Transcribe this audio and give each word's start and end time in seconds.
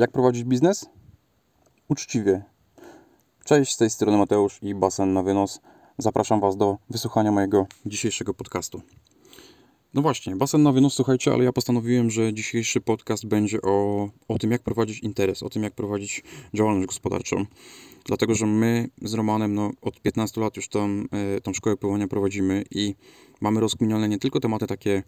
Jak 0.00 0.10
prowadzić 0.10 0.44
biznes? 0.44 0.86
Uczciwie. 1.88 2.42
Cześć, 3.44 3.72
z 3.72 3.76
tej 3.76 3.90
strony 3.90 4.18
Mateusz 4.18 4.58
i 4.62 4.74
Basen 4.74 5.12
na 5.12 5.22
wynos. 5.22 5.60
Zapraszam 5.98 6.40
Was 6.40 6.56
do 6.56 6.78
wysłuchania 6.90 7.32
mojego 7.32 7.66
dzisiejszego 7.86 8.34
podcastu. 8.34 8.82
No 9.94 10.02
właśnie, 10.02 10.36
basen 10.36 10.62
na 10.62 10.72
wynos, 10.72 10.94
słuchajcie, 10.94 11.32
ale 11.32 11.44
ja 11.44 11.52
postanowiłem, 11.52 12.10
że 12.10 12.34
dzisiejszy 12.34 12.80
podcast 12.80 13.26
będzie 13.26 13.62
o, 13.62 14.08
o 14.28 14.38
tym, 14.38 14.50
jak 14.50 14.62
prowadzić 14.62 14.98
interes, 14.98 15.42
o 15.42 15.50
tym, 15.50 15.62
jak 15.62 15.74
prowadzić 15.74 16.22
działalność 16.54 16.86
gospodarczą. 16.86 17.46
Dlatego, 18.04 18.34
że 18.34 18.46
my 18.46 18.88
z 19.02 19.14
Romanem 19.14 19.54
no, 19.54 19.70
od 19.80 20.00
15 20.00 20.40
lat 20.40 20.56
już 20.56 20.68
tam, 20.68 21.08
e, 21.36 21.40
tą 21.40 21.52
szkołę 21.52 21.76
pływania 21.76 22.08
prowadzimy 22.08 22.64
i 22.70 22.94
mamy 23.40 23.60
rozkminione 23.60 24.08
nie 24.08 24.18
tylko 24.18 24.40
tematy 24.40 24.66
takie 24.66 25.02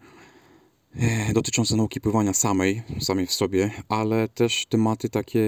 dotyczące 1.33 1.75
nauki 1.75 2.01
pływania 2.01 2.33
samej, 2.33 2.83
samej 2.99 3.27
w 3.27 3.33
sobie, 3.33 3.71
ale 3.89 4.27
też 4.27 4.65
tematy 4.65 5.09
takie, 5.09 5.41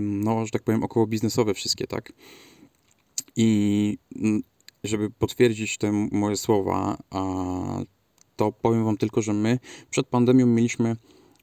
no, 0.00 0.44
że 0.44 0.50
tak 0.50 0.62
powiem, 0.62 0.82
około 0.82 1.06
biznesowe 1.06 1.54
wszystkie, 1.54 1.86
tak? 1.86 2.12
I 3.36 3.98
żeby 4.84 5.10
potwierdzić 5.10 5.78
te 5.78 5.92
moje 6.12 6.36
słowa, 6.36 6.98
to 8.36 8.52
powiem 8.52 8.84
Wam 8.84 8.96
tylko, 8.96 9.22
że 9.22 9.32
my 9.32 9.58
przed 9.90 10.06
pandemią 10.06 10.46
mieliśmy, 10.46 10.96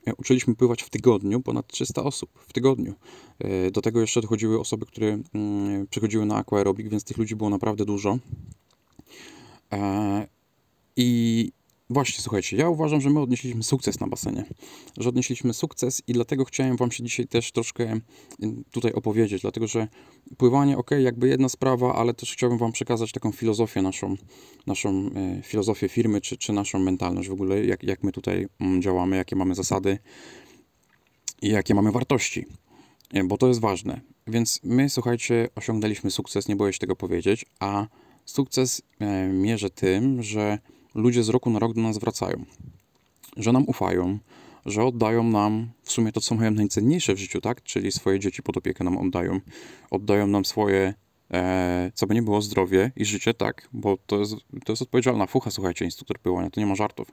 e, 0.08 0.16
uczyliśmy 0.16 0.56
pływać 0.56 0.84
w 0.84 0.90
tygodniu 0.90 1.42
ponad 1.42 1.68
300 1.68 2.04
osób 2.04 2.30
w 2.48 2.54
tygodniu. 2.54 2.94
E, 3.40 3.72
do 3.72 3.82
tego 3.82 4.02
jeszcze 4.02 4.22
dochodziły 4.22 4.60
osoby, 4.60 4.86
które 4.86 5.20
mm, 5.34 5.88
przychodziły 5.88 6.26
na 6.26 6.36
aquaerobik, 6.36 6.90
więc 6.90 7.04
tych 7.04 7.18
ludzi 7.18 7.36
było 7.36 7.50
naprawdę 7.50 7.86
dużo. 7.86 8.18
E, 9.72 10.28
I 10.96 11.52
Właśnie, 11.92 12.22
słuchajcie, 12.22 12.58
ja 12.58 12.70
uważam, 12.70 13.02
że 13.02 13.10
my 13.10 13.20
odnieśliśmy 13.20 13.64
sukces 13.64 14.00
na 14.00 14.08
basenie. 14.08 14.46
Że 14.98 15.10
odnieśliśmy 15.10 15.54
sukces 15.54 16.02
i 16.08 16.14
dlatego 16.14 16.46
chciałem 16.46 16.78
Wam 16.78 16.92
się 16.92 17.04
dzisiaj 17.04 17.28
też 17.28 17.52
troszkę 17.52 18.00
tutaj 18.72 18.94
opowiedzieć, 18.94 19.42
dlatego 19.42 19.68
że 19.68 19.88
pływanie, 20.38 20.78
ok, 20.78 20.92
jakby 21.00 21.28
jedna 21.28 21.50
sprawa, 21.50 21.96
ale 21.96 22.14
też 22.14 22.34
chciałbym 22.34 22.58
Wam 22.58 22.72
przekazać 22.72 23.12
taką 23.12 23.32
filozofię 23.32 23.82
naszą, 23.82 24.16
naszą 24.68 25.10
e, 25.16 25.42
filozofię 25.44 25.90
firmy, 25.90 26.22
czy, 26.22 26.38
czy 26.38 26.54
naszą 26.54 26.80
mentalność 26.80 27.30
w 27.30 27.34
ogóle, 27.34 27.66
jak, 27.66 27.84
jak 27.84 28.04
my 28.04 28.12
tutaj 28.12 28.48
mm, 28.60 28.82
działamy, 28.82 29.16
jakie 29.16 29.36
mamy 29.36 29.56
zasady 29.56 30.00
i 31.42 31.50
jakie 31.50 31.76
mamy 31.76 31.92
wartości, 31.92 32.46
e, 33.14 33.24
bo 33.24 33.38
to 33.38 33.48
jest 33.48 33.60
ważne. 33.60 34.02
Więc 34.28 34.60
my, 34.64 34.90
słuchajcie, 34.90 35.50
osiągnęliśmy 35.56 36.12
sukces, 36.12 36.48
nie 36.48 36.56
boję 36.56 36.74
się 36.74 36.80
tego 36.80 36.96
powiedzieć, 36.96 37.46
a 37.60 37.88
sukces 38.26 38.82
e, 39.00 39.28
mierzę 39.28 39.70
tym, 39.70 40.24
że 40.24 40.60
ludzie 40.96 41.24
z 41.24 41.30
roku 41.30 41.50
na 41.50 41.60
rok 41.60 41.74
do 41.74 41.82
nas 41.82 41.98
wracają, 41.98 42.46
że 43.38 43.52
nam 43.52 43.64
ufają, 43.68 44.20
że 44.66 44.84
oddają 44.84 45.24
nam 45.24 45.72
w 45.84 45.92
sumie 45.92 46.12
to, 46.12 46.22
co 46.22 46.36
mają 46.36 46.52
najcenniejsze 46.52 47.14
w 47.14 47.18
życiu, 47.18 47.42
tak? 47.42 47.64
Czyli 47.64 47.92
swoje 47.92 48.20
dzieci 48.20 48.44
pod 48.44 48.58
opiekę 48.58 48.84
nam 48.84 48.98
oddają. 48.98 49.40
Oddają 49.92 50.28
nam 50.28 50.46
swoje, 50.46 50.94
e, 51.32 51.92
co 51.96 52.08
by 52.08 52.14
nie 52.14 52.22
było, 52.22 52.42
zdrowie 52.42 52.92
i 52.96 53.06
życie, 53.06 53.34
tak? 53.34 53.70
Bo 53.74 53.98
to 54.06 54.20
jest, 54.20 54.36
to 54.66 54.72
jest 54.72 54.82
odpowiedzialna 54.82 55.28
fucha, 55.28 55.52
słuchajcie, 55.52 55.86
instruktor 55.86 56.20
pyłania, 56.20 56.50
to 56.50 56.60
nie 56.60 56.66
ma 56.66 56.76
żartów. 56.76 57.12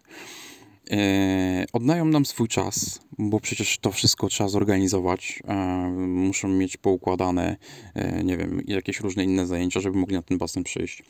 E, 0.90 1.66
oddają 1.72 2.04
nam 2.04 2.26
swój 2.26 2.48
czas, 2.48 3.00
bo 3.18 3.40
przecież 3.40 3.78
to 3.78 3.92
wszystko 3.92 4.28
trzeba 4.28 4.48
zorganizować. 4.48 5.42
E, 5.48 5.54
muszą 5.98 6.48
mieć 6.48 6.76
poukładane, 6.76 7.56
e, 7.94 8.24
nie 8.24 8.36
wiem, 8.36 8.62
jakieś 8.66 9.00
różne 9.00 9.24
inne 9.24 9.46
zajęcia, 9.46 9.80
żeby 9.80 9.98
mogli 9.98 10.16
na 10.16 10.22
ten 10.22 10.38
basen 10.38 10.64
przyjść. 10.64 11.02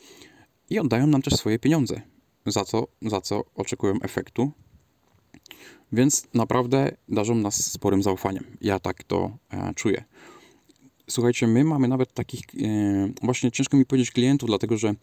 I 0.69 0.79
oddają 0.79 1.07
nam 1.07 1.21
też 1.21 1.33
swoje 1.33 1.59
pieniądze 1.59 2.01
za 2.51 2.65
co, 2.65 2.87
za 3.01 3.21
co 3.21 3.45
oczekują 3.55 3.95
efektu. 4.01 4.51
Więc 5.91 6.27
naprawdę 6.33 6.95
darzą 7.09 7.35
nas 7.35 7.71
sporym 7.71 8.03
zaufaniem. 8.03 8.43
Ja 8.61 8.79
tak 8.79 9.03
to 9.03 9.31
e, 9.51 9.73
czuję. 9.75 10.03
Słuchajcie, 11.09 11.47
my 11.47 11.63
mamy 11.63 11.87
nawet 11.87 12.13
takich, 12.13 12.41
e, 12.41 13.09
właśnie 13.21 13.51
ciężko 13.51 13.77
mi 13.77 13.85
powiedzieć 13.85 14.11
klientów, 14.11 14.47
dlatego 14.47 14.77
że 14.77 14.95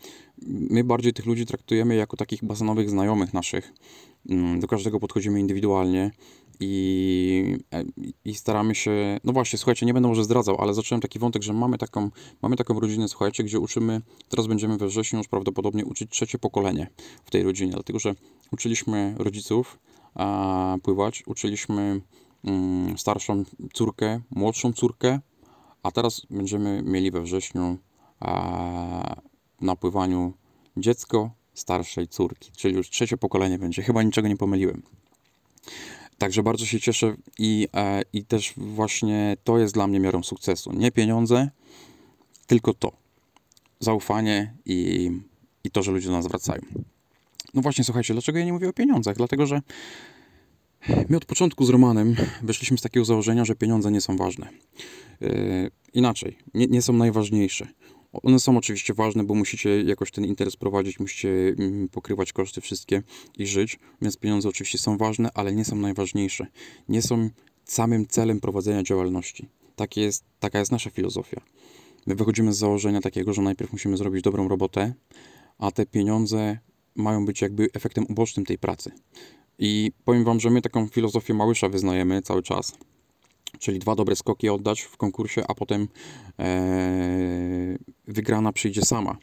my 0.47 0.85
bardziej 0.85 1.13
tych 1.13 1.27
ludzi 1.27 1.47
traktujemy 1.47 1.95
jako 1.95 2.17
takich 2.17 2.45
basenowych 2.45 2.91
znajomych 2.91 3.35
naszych. 3.35 3.73
Mm, 4.29 4.61
do 4.61 4.67
każdego 4.67 5.01
podchodzimy 5.01 5.41
indywidualnie 5.41 6.11
i, 6.61 7.59
e, 7.75 7.85
i 8.25 8.35
staramy 8.35 8.75
się, 8.75 9.19
no 9.25 9.33
właśnie, 9.33 9.59
słuchajcie, 9.59 9.87
nie 9.87 9.95
będę 9.95 10.09
może 10.09 10.25
zdradzał, 10.25 10.61
ale 10.61 10.75
zacząłem 10.75 11.01
taki 11.03 11.19
wątek, 11.19 11.43
że 11.43 11.53
mamy 11.53 11.79
taką, 11.79 12.11
mamy 12.43 12.57
taką 12.57 12.81
rodzinę, 12.81 13.09
słuchajcie, 13.09 13.45
gdzie 13.45 13.61
uczymy, 13.61 14.01
teraz 14.29 14.47
będziemy 14.47 14.77
we 14.77 14.87
wrześniu 14.87 15.19
już 15.19 15.29
prawdopodobnie 15.29 15.85
uczyć 15.85 16.11
trzecie 16.11 16.39
pokolenie 16.39 16.91
w 17.25 17.31
tej 17.31 17.43
rodzinie, 17.43 17.73
dlatego 17.73 17.99
że 17.99 18.15
uczyliśmy 18.53 19.15
rodziców 19.19 19.79
a, 20.15 20.77
pływać, 20.83 21.23
uczyliśmy 21.27 22.01
mm, 22.45 22.99
starszą 22.99 23.45
córkę, 23.73 24.21
młodszą 24.31 24.73
córkę, 24.73 25.21
a 25.83 25.91
teraz 25.91 26.27
będziemy 26.31 26.83
mieli 26.83 27.11
we 27.11 27.23
wrześniu 27.23 27.79
a, 28.21 29.17
na 29.61 29.77
pływaniu 29.77 30.33
dziecko 30.77 31.31
starszej 31.55 32.09
córki, 32.09 32.51
czyli 32.57 32.75
już 32.75 32.91
trzecie 32.91 33.17
pokolenie 33.17 33.59
będzie, 33.59 33.83
chyba 33.83 34.03
niczego 34.03 34.29
nie 34.29 34.37
pomyliłem. 34.37 34.83
Także 36.19 36.43
bardzo 36.43 36.67
się 36.67 36.81
cieszę 36.81 37.17
i, 37.39 37.69
e, 37.75 38.03
i 38.13 38.25
też 38.25 38.53
właśnie 38.57 39.37
to 39.45 39.59
jest 39.59 39.75
dla 39.75 39.87
mnie 39.87 40.01
miarą 40.01 40.23
sukcesu. 40.23 40.73
Nie 40.73 40.93
pieniądze, 40.93 41.51
tylko 42.47 42.75
to. 42.75 42.93
Zaufanie 43.81 44.55
i, 44.67 45.11
i 45.65 45.71
to, 45.71 45.83
że 45.83 45.93
ludzie 45.93 46.07
do 46.07 46.13
nas 46.13 46.27
wracają. 46.27 46.63
No 47.55 47.63
właśnie, 47.63 47.85
słuchajcie, 47.85 48.15
dlaczego 48.15 48.39
ja 48.39 48.45
nie 48.45 48.53
mówię 48.53 48.69
o 48.69 48.73
pieniądzach? 48.73 49.17
Dlatego, 49.17 49.47
że 49.47 49.63
my 51.09 51.17
od 51.17 51.25
początku 51.25 51.65
z 51.65 51.69
Romanem 51.69 52.17
wyszliśmy 52.43 52.79
z 52.79 52.83
takiego 52.83 53.05
założenia, 53.05 53.45
że 53.45 53.55
pieniądze 53.55 53.91
nie 53.91 54.01
są 54.01 54.17
ważne. 54.17 54.49
Yy, 55.21 55.71
inaczej, 55.93 56.39
nie, 56.55 56.67
nie 56.67 56.83
są 56.83 56.93
najważniejsze. 56.93 57.67
One 58.13 58.41
są 58.41 58.57
oczywiście 58.57 58.95
ważne, 58.95 59.25
bo 59.25 59.35
musicie 59.35 59.83
jakoś 59.83 60.11
ten 60.11 60.25
interes 60.25 60.57
prowadzić, 60.57 61.01
musicie 61.01 61.29
mm, 61.59 61.89
pokrywać 61.89 62.33
koszty 62.33 62.61
wszystkie 62.61 63.03
i 63.39 63.47
żyć, 63.47 63.79
więc 64.03 64.17
pieniądze 64.17 64.49
oczywiście 64.49 64.79
są 64.79 64.97
ważne, 64.97 65.31
ale 65.35 65.55
nie 65.55 65.65
są 65.65 65.77
najważniejsze. 65.77 66.47
Nie 66.89 67.03
są 67.03 67.31
samym 67.65 68.07
celem 68.07 68.41
prowadzenia 68.41 68.83
działalności. 68.83 69.49
Tak 69.77 69.97
jest, 69.97 70.25
taka 70.41 70.59
jest 70.59 70.73
nasza 70.73 70.91
filozofia. 70.91 71.41
My 72.07 72.15
wychodzimy 72.15 72.53
z 72.53 72.59
założenia 72.59 73.01
takiego, 73.01 73.33
że 73.33 73.43
najpierw 73.43 73.73
musimy 73.73 73.97
zrobić 73.97 74.23
dobrą 74.23 74.49
robotę, 74.49 74.95
a 75.59 75.71
te 75.71 75.87
pieniądze 75.87 76.59
mają 76.95 77.27
być 77.27 77.43
jakby 77.43 77.69
efektem 77.75 78.07
ubocznym 78.09 78.47
tej 78.47 78.59
pracy. 78.59 78.91
I 79.59 79.93
powiem 80.05 80.25
Wam, 80.25 80.41
że 80.41 80.51
my 80.51 80.63
taką 80.63 80.89
filozofię 80.89 81.35
Małysza 81.35 81.69
wyznajemy 81.69 82.23
cały 82.23 82.43
czas 82.43 82.73
czyli 83.59 83.79
dwa 83.79 83.95
dobre 83.95 84.17
skoki 84.17 84.49
oddać 84.49 84.81
w 84.81 84.97
konkursie, 84.97 85.45
a 85.49 85.55
potem 85.55 85.89
e, 86.39 87.79
wygrana 88.07 88.53
przyjdzie 88.53 88.83
sama. 88.83 89.17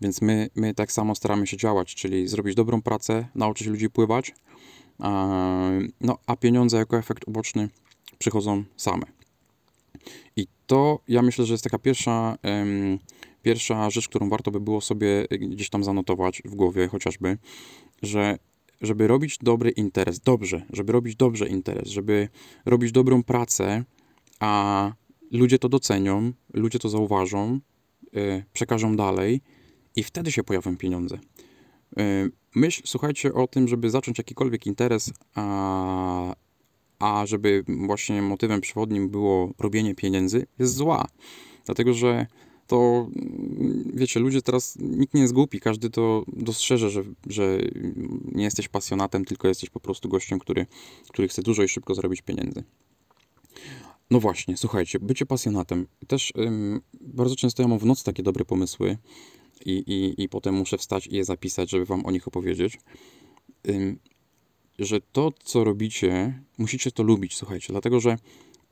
Więc 0.00 0.22
my, 0.22 0.50
my 0.54 0.74
tak 0.74 0.92
samo 0.92 1.14
staramy 1.14 1.46
się 1.46 1.56
działać, 1.56 1.94
czyli 1.94 2.28
zrobić 2.28 2.54
dobrą 2.54 2.82
pracę, 2.82 3.28
nauczyć 3.34 3.66
ludzi 3.66 3.90
pływać, 3.90 4.34
e, 5.00 5.04
no 6.00 6.18
a 6.26 6.36
pieniądze 6.36 6.76
jako 6.76 6.98
efekt 6.98 7.28
uboczny 7.28 7.68
przychodzą 8.18 8.64
same. 8.76 9.06
I 10.36 10.46
to 10.66 11.00
ja 11.08 11.22
myślę, 11.22 11.44
że 11.46 11.54
jest 11.54 11.64
taka 11.64 11.78
pierwsza, 11.78 12.38
pierwsza 13.42 13.90
rzecz, 13.90 14.08
którą 14.08 14.28
warto 14.28 14.50
by 14.50 14.60
było 14.60 14.80
sobie 14.80 15.26
gdzieś 15.30 15.70
tam 15.70 15.84
zanotować 15.84 16.42
w 16.44 16.54
głowie 16.54 16.88
chociażby, 16.88 17.38
że 18.02 18.38
żeby 18.80 19.06
robić 19.06 19.38
dobry 19.38 19.70
interes, 19.70 20.20
dobrze, 20.20 20.66
żeby 20.72 20.92
robić 20.92 21.16
dobrze 21.16 21.48
interes, 21.48 21.88
żeby 21.88 22.28
robić 22.66 22.92
dobrą 22.92 23.22
pracę, 23.22 23.84
a 24.40 24.92
ludzie 25.30 25.58
to 25.58 25.68
docenią, 25.68 26.32
ludzie 26.54 26.78
to 26.78 26.88
zauważą, 26.88 27.60
yy, 28.12 28.44
przekażą 28.52 28.96
dalej 28.96 29.40
i 29.96 30.02
wtedy 30.02 30.32
się 30.32 30.44
pojawią 30.44 30.76
pieniądze. 30.76 31.18
Yy, 31.96 32.04
myśl, 32.54 32.82
słuchajcie 32.84 33.34
o 33.34 33.46
tym, 33.46 33.68
żeby 33.68 33.90
zacząć 33.90 34.18
jakikolwiek 34.18 34.66
interes, 34.66 35.12
a, 35.34 36.34
a 36.98 37.26
żeby 37.26 37.64
właśnie 37.68 38.22
motywem 38.22 38.60
przewodnim 38.60 39.08
było 39.08 39.52
robienie 39.58 39.94
pieniędzy, 39.94 40.46
jest 40.58 40.74
zła. 40.74 41.06
Dlatego, 41.64 41.94
że 41.94 42.26
to 42.70 43.08
wiecie, 43.94 44.20
ludzie 44.20 44.42
teraz, 44.42 44.78
nikt 44.80 45.14
nie 45.14 45.20
jest 45.20 45.32
głupi, 45.32 45.60
każdy 45.60 45.90
to 45.90 46.24
dostrzeże, 46.32 46.90
że, 46.90 47.02
że 47.26 47.58
nie 48.32 48.44
jesteś 48.44 48.68
pasjonatem, 48.68 49.24
tylko 49.24 49.48
jesteś 49.48 49.70
po 49.70 49.80
prostu 49.80 50.08
gościem, 50.08 50.38
który, 50.38 50.66
który 51.08 51.28
chce 51.28 51.42
dużo 51.42 51.62
i 51.62 51.68
szybko 51.68 51.94
zarobić 51.94 52.22
pieniędzy. 52.22 52.64
No 54.10 54.20
właśnie, 54.20 54.56
słuchajcie, 54.56 54.98
bycie 55.00 55.26
pasjonatem. 55.26 55.86
Też 56.06 56.32
ym, 56.38 56.80
bardzo 57.00 57.36
często 57.36 57.62
ja 57.62 57.68
mam 57.68 57.78
w 57.78 57.84
nocy 57.84 58.04
takie 58.04 58.22
dobre 58.22 58.44
pomysły 58.44 58.98
i, 59.64 59.72
i, 59.72 60.22
i 60.22 60.28
potem 60.28 60.54
muszę 60.54 60.78
wstać 60.78 61.06
i 61.06 61.16
je 61.16 61.24
zapisać, 61.24 61.70
żeby 61.70 61.84
wam 61.84 62.06
o 62.06 62.10
nich 62.10 62.28
opowiedzieć. 62.28 62.78
Ym, 63.68 63.98
że 64.78 65.00
to, 65.00 65.32
co 65.44 65.64
robicie, 65.64 66.42
musicie 66.58 66.90
to 66.90 67.02
lubić, 67.02 67.36
słuchajcie, 67.36 67.66
dlatego 67.70 68.00
że 68.00 68.16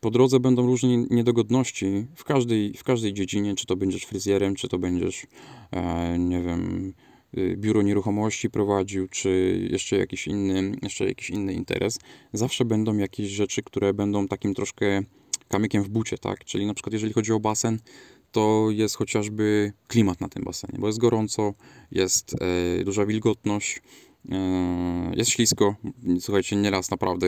po 0.00 0.10
drodze 0.10 0.40
będą 0.40 0.66
różne 0.66 0.96
niedogodności 1.10 2.06
w 2.14 2.24
każdej, 2.24 2.74
w 2.74 2.84
każdej 2.84 3.12
dziedzinie, 3.12 3.54
czy 3.54 3.66
to 3.66 3.76
będziesz 3.76 4.04
fryzjerem, 4.04 4.54
czy 4.54 4.68
to 4.68 4.78
będziesz, 4.78 5.26
e, 5.70 6.18
nie 6.18 6.42
wiem, 6.42 6.94
y, 7.38 7.56
biuro 7.56 7.82
nieruchomości 7.82 8.50
prowadził, 8.50 9.08
czy 9.08 9.60
jeszcze 9.70 9.96
jakiś 9.96 10.26
inny, 10.26 10.72
jeszcze 10.82 11.04
jakiś 11.04 11.30
inny 11.30 11.52
interes. 11.52 11.98
Zawsze 12.32 12.64
będą 12.64 12.96
jakieś 12.96 13.28
rzeczy, 13.28 13.62
które 13.62 13.94
będą 13.94 14.28
takim 14.28 14.54
troszkę 14.54 15.02
kamykiem 15.48 15.82
w 15.82 15.88
bucie, 15.88 16.18
tak? 16.18 16.44
Czyli 16.44 16.66
na 16.66 16.74
przykład 16.74 16.92
jeżeli 16.92 17.12
chodzi 17.12 17.32
o 17.32 17.40
basen, 17.40 17.78
to 18.32 18.68
jest 18.70 18.96
chociażby 18.96 19.72
klimat 19.86 20.20
na 20.20 20.28
tym 20.28 20.44
basenie, 20.44 20.78
bo 20.78 20.86
jest 20.86 20.98
gorąco, 20.98 21.54
jest 21.90 22.36
e, 22.80 22.84
duża 22.84 23.06
wilgotność, 23.06 23.82
jest 25.16 25.30
ślisko. 25.30 25.74
Słuchajcie, 26.20 26.56
nieraz 26.56 26.90
naprawdę 26.90 27.26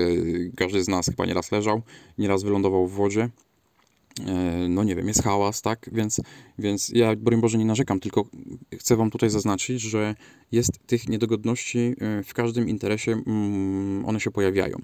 każdy 0.57 0.85
z 0.85 0.89
nas 0.89 1.07
chyba 1.07 1.27
nieraz 1.27 1.53
leżał, 1.53 1.83
nieraz 2.19 2.43
wylądował 2.43 2.87
w 2.87 2.93
wodzie. 2.93 3.31
E, 4.27 4.69
no 4.69 4.85
nie 4.85 4.97
wiem, 4.97 5.09
jest 5.09 5.23
hałas, 5.23 5.63
tak? 5.63 5.91
Więc, 5.93 6.21
więc 6.59 6.89
ja, 6.89 7.17
broń 7.17 7.41
Boże, 7.41 7.59
nie 7.59 7.65
narzekam, 7.65 8.01
tylko 8.01 8.25
chcę 8.79 8.97
Wam 8.97 9.11
tutaj 9.11 9.31
zaznaczyć, 9.31 9.81
że 9.81 10.15
jest 10.53 10.87
tych 10.87 11.09
niedogodności 11.09 11.79
e, 11.79 12.23
w 12.23 12.35
każdym 12.35 12.69
interesie, 12.69 13.13
mm, 13.13 14.05
one 14.07 14.21
się 14.21 14.31
pojawiają. 14.31 14.77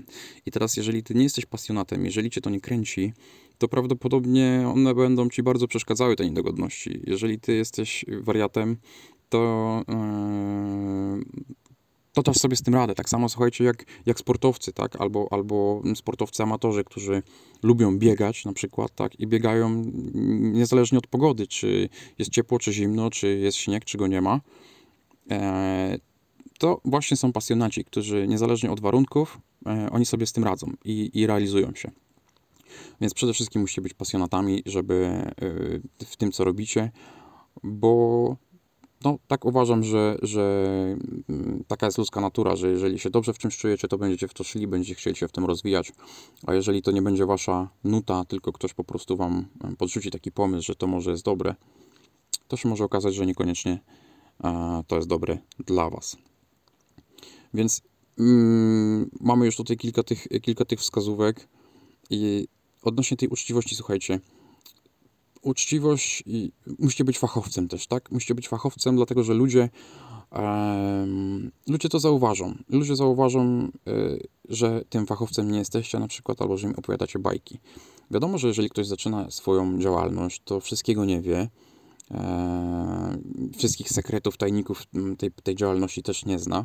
I 0.47 0.51
teraz, 0.51 0.77
jeżeli 0.77 1.03
Ty 1.03 1.15
nie 1.15 1.23
jesteś 1.23 1.47
pasjonatem, 1.47 2.05
jeżeli 2.05 2.31
Cię 2.31 2.41
to 2.41 2.51
nie 2.51 2.61
kręci, 2.61 3.13
to 3.59 3.69
prawdopodobnie 3.69 4.65
one 4.75 4.95
będą 4.95 5.29
Ci 5.29 5.43
bardzo 5.43 5.69
przeszkadzały, 5.69 6.17
te 6.17 6.25
niedogodności. 6.25 7.01
Jeżeli 7.07 7.41
Ty 7.41 7.55
jesteś 7.55 8.05
wariatem, 8.21 8.77
to, 9.29 9.83
yy, 9.89 11.25
to 12.17 12.23
też 12.23 12.37
sobie 12.37 12.57
z 12.57 12.63
tym 12.63 12.75
radę. 12.75 12.95
Tak 12.95 13.09
samo 13.09 13.29
słuchajcie, 13.29 13.65
jak, 13.65 13.85
jak 14.07 14.19
sportowcy, 14.19 14.73
tak? 14.73 14.97
Albo, 14.97 15.29
albo 15.31 15.83
sportowcy 15.95 16.43
amatorzy, 16.43 16.85
którzy 16.85 17.23
lubią 17.63 17.99
biegać 17.99 18.45
na 18.45 18.53
przykład, 18.53 18.95
tak? 18.95 19.21
I 19.21 19.27
biegają 19.27 19.85
niezależnie 20.53 20.99
od 20.99 21.07
pogody, 21.07 21.47
czy 21.47 21.89
jest 22.19 22.31
ciepło, 22.31 22.59
czy 22.59 22.73
zimno, 22.73 23.11
czy 23.11 23.39
jest 23.39 23.59
śnieg, 23.59 23.85
czy 23.85 23.99
go 23.99 24.07
nie 24.07 24.21
ma. 24.21 24.41
E, 25.31 25.99
to 26.59 26.81
właśnie 26.85 27.17
są 27.17 27.33
pasjonaci, 27.33 27.85
którzy 27.85 28.29
niezależnie 28.29 28.71
od 28.71 28.81
warunków, 28.81 29.39
e, 29.67 29.89
oni 29.91 30.07
sobie 30.07 30.27
z 30.27 30.33
tym 30.33 30.45
radzą 30.45 30.73
i, 30.85 31.11
i 31.15 31.27
realizują 31.27 31.75
się. 31.75 31.91
Więc 33.01 33.15
przede 33.15 33.33
wszystkim 33.33 33.63
musicie 33.63 33.83
być 33.83 33.95
pasjonatami, 33.95 34.63
żeby 34.67 34.95
e, 35.05 35.35
w 36.07 36.17
tym, 36.17 36.33
co 36.33 36.45
robicie, 36.45 36.91
bo 37.63 38.37
no, 39.07 39.19
tak 39.29 39.45
uważam, 39.45 39.85
że, 39.85 40.19
że 40.23 40.67
mm, 41.29 41.65
taka 41.69 41.87
jest 41.87 41.99
ludzka 41.99 42.21
natura, 42.21 42.57
że 42.57 42.69
jeżeli 42.71 42.99
się 42.99 43.11
dobrze 43.11 43.33
w 43.33 43.39
czymś 43.39 43.57
czujecie, 43.57 43.89
to 43.89 43.99
będziecie 43.99 44.29
w 44.29 44.35
to 44.35 44.45
szli, 44.45 44.67
będziecie 44.67 44.95
chcieli 44.95 45.17
się 45.17 45.29
w 45.29 45.33
tym 45.33 45.45
rozwijać, 45.45 45.93
a 46.47 46.55
jeżeli 46.55 46.83
to 46.83 46.91
nie 46.91 47.03
będzie 47.03 47.27
wasza 47.27 47.69
nuta, 47.85 48.25
tylko 48.25 48.53
ktoś 48.53 48.75
po 48.75 48.85
prostu 48.85 49.17
wam 49.17 49.47
podrzuci 49.79 50.11
taki 50.11 50.33
pomysł, 50.33 50.67
że 50.67 50.75
to 50.75 50.87
może 50.87 51.11
jest 51.11 51.25
dobre, 51.25 51.55
to 52.49 52.57
się 52.57 52.69
może 52.69 52.85
okazać, 52.85 53.15
że 53.15 53.27
niekoniecznie 53.27 53.79
to 54.87 54.97
jest 54.97 55.09
dobre 55.09 55.39
dla 55.67 55.91
was. 55.91 56.17
Więc 57.55 57.83
mm, 58.19 59.11
mamy 59.21 59.47
już 59.47 59.57
tutaj 59.57 59.77
kilka 59.77 60.03
tych, 60.03 60.29
kilka 60.43 60.65
tych 60.65 60.81
wskazówek 60.81 61.49
i 62.11 62.49
odnośnie 62.83 63.17
tej 63.17 63.29
uczciwości, 63.29 63.75
słuchajcie, 63.77 64.21
uczciwość 65.47 66.23
i 66.27 66.53
musicie 66.79 67.05
być 67.05 67.19
fachowcem 67.19 67.69
też, 67.69 67.87
tak? 67.87 68.11
Musicie 68.11 68.35
być 68.35 68.49
fachowcem, 68.49 68.97
dlatego 68.97 69.23
że 69.23 69.35
ludzie 69.35 69.69
ludzie 71.67 71.89
to 71.89 72.01
zauważą. 72.01 72.55
Ludzie 72.69 72.97
zauważą, 72.97 73.69
y, 73.89 74.29
że 74.49 74.85
tym 74.91 75.07
fachowcem 75.07 75.51
nie 75.51 75.59
jesteście 75.59 75.99
na 75.99 76.09
przykład, 76.09 76.43
albo 76.43 76.57
że 76.57 76.67
im 76.67 76.75
opowiadacie 76.77 77.19
bajki. 77.19 77.59
Wiadomo, 78.11 78.39
że 78.39 78.49
jeżeli 78.49 78.71
ktoś 78.71 78.87
zaczyna 78.87 79.31
swoją 79.31 79.79
działalność, 79.79 80.43
to 80.45 80.61
wszystkiego 80.61 81.05
nie 81.05 81.21
wie, 81.21 81.49
e, 82.11 83.19
wszystkich 83.59 83.89
sekretów, 83.89 84.37
tajników 84.37 84.83
tej, 85.19 85.31
tej 85.33 85.55
działalności 85.55 86.03
też 86.03 86.25
nie 86.25 86.39
zna, 86.39 86.65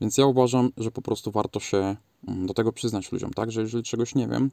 więc 0.00 0.18
ja 0.18 0.26
uważam, 0.26 0.70
że 0.76 0.90
po 0.90 1.02
prostu 1.02 1.30
warto 1.30 1.60
się 1.60 1.96
do 2.22 2.54
tego 2.54 2.72
przyznać 2.72 3.12
ludziom, 3.12 3.30
tak? 3.32 3.52
Że 3.52 3.60
jeżeli 3.60 3.84
czegoś 3.84 4.14
nie 4.14 4.28
wiem, 4.28 4.50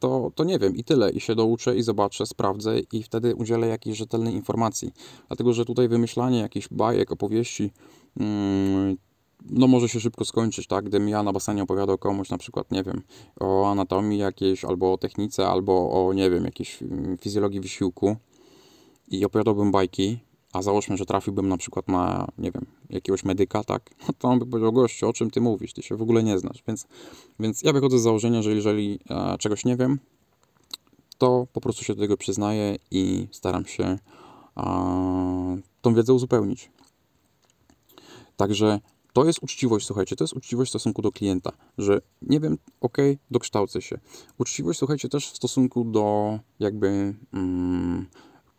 to, 0.00 0.32
to 0.34 0.44
nie 0.44 0.58
wiem 0.58 0.76
i 0.76 0.84
tyle. 0.84 1.10
I 1.10 1.20
się 1.20 1.34
douczę 1.34 1.76
i 1.76 1.82
zobaczę, 1.82 2.26
sprawdzę 2.26 2.80
i 2.92 3.02
wtedy 3.02 3.34
udzielę 3.34 3.66
jakiejś 3.66 3.98
rzetelnej 3.98 4.34
informacji. 4.34 4.92
Dlatego, 5.28 5.52
że 5.52 5.64
tutaj 5.64 5.88
wymyślanie 5.88 6.38
jakichś 6.38 6.68
bajek, 6.70 7.12
opowieści, 7.12 7.70
mm, 8.20 8.96
no 9.44 9.66
może 9.66 9.88
się 9.88 10.00
szybko 10.00 10.24
skończyć, 10.24 10.66
tak? 10.66 10.84
Gdybym 10.84 11.08
ja 11.08 11.22
na 11.22 11.32
basenie 11.32 11.62
opowiadał 11.62 11.98
komuś 11.98 12.30
na 12.30 12.38
przykład, 12.38 12.72
nie 12.72 12.82
wiem, 12.82 13.02
o 13.40 13.70
anatomii 13.70 14.18
jakiejś, 14.18 14.64
albo 14.64 14.92
o 14.92 14.98
technice, 14.98 15.48
albo 15.48 16.06
o, 16.06 16.12
nie 16.12 16.30
wiem, 16.30 16.44
jakiejś 16.44 16.82
mm, 16.82 17.18
fizjologii 17.18 17.60
wysiłku 17.60 18.16
i 19.08 19.24
opowiadałbym 19.24 19.72
bajki, 19.72 20.18
a 20.52 20.62
załóżmy, 20.62 20.96
że 20.96 21.06
trafiłbym 21.06 21.48
na 21.48 21.56
przykład 21.56 21.88
na, 21.88 22.28
nie 22.38 22.52
wiem, 22.52 22.66
jakiegoś 22.90 23.24
medyka, 23.24 23.64
tak, 23.64 23.90
no 24.08 24.14
to 24.18 24.28
on 24.28 24.38
by 24.38 24.46
powiedział, 24.46 24.72
gościu, 24.72 25.08
o 25.08 25.12
czym 25.12 25.30
ty 25.30 25.40
mówisz, 25.40 25.72
ty 25.72 25.82
się 25.82 25.96
w 25.96 26.02
ogóle 26.02 26.22
nie 26.22 26.38
znasz, 26.38 26.62
więc, 26.68 26.86
więc 27.40 27.62
ja 27.62 27.72
wychodzę 27.72 27.98
z 27.98 28.02
założenia, 28.02 28.42
że 28.42 28.54
jeżeli 28.54 28.98
e, 29.10 29.38
czegoś 29.38 29.64
nie 29.64 29.76
wiem, 29.76 29.98
to 31.18 31.46
po 31.52 31.60
prostu 31.60 31.84
się 31.84 31.94
do 31.94 32.00
tego 32.00 32.16
przyznaję 32.16 32.76
i 32.90 33.28
staram 33.30 33.66
się 33.66 33.98
e, 34.56 35.60
tą 35.82 35.94
wiedzę 35.94 36.14
uzupełnić. 36.14 36.70
Także 38.36 38.80
to 39.12 39.24
jest 39.24 39.42
uczciwość, 39.42 39.86
słuchajcie, 39.86 40.16
to 40.16 40.24
jest 40.24 40.36
uczciwość 40.36 40.68
w 40.68 40.72
stosunku 40.72 41.02
do 41.02 41.12
klienta, 41.12 41.52
że 41.78 42.00
nie 42.22 42.40
wiem, 42.40 42.58
ok, 42.80 42.96
dokształcę 43.30 43.82
się. 43.82 43.98
Uczciwość, 44.38 44.78
słuchajcie, 44.78 45.08
też 45.08 45.30
w 45.30 45.36
stosunku 45.36 45.84
do 45.84 46.38
jakby... 46.58 47.14
Mm, 47.32 48.06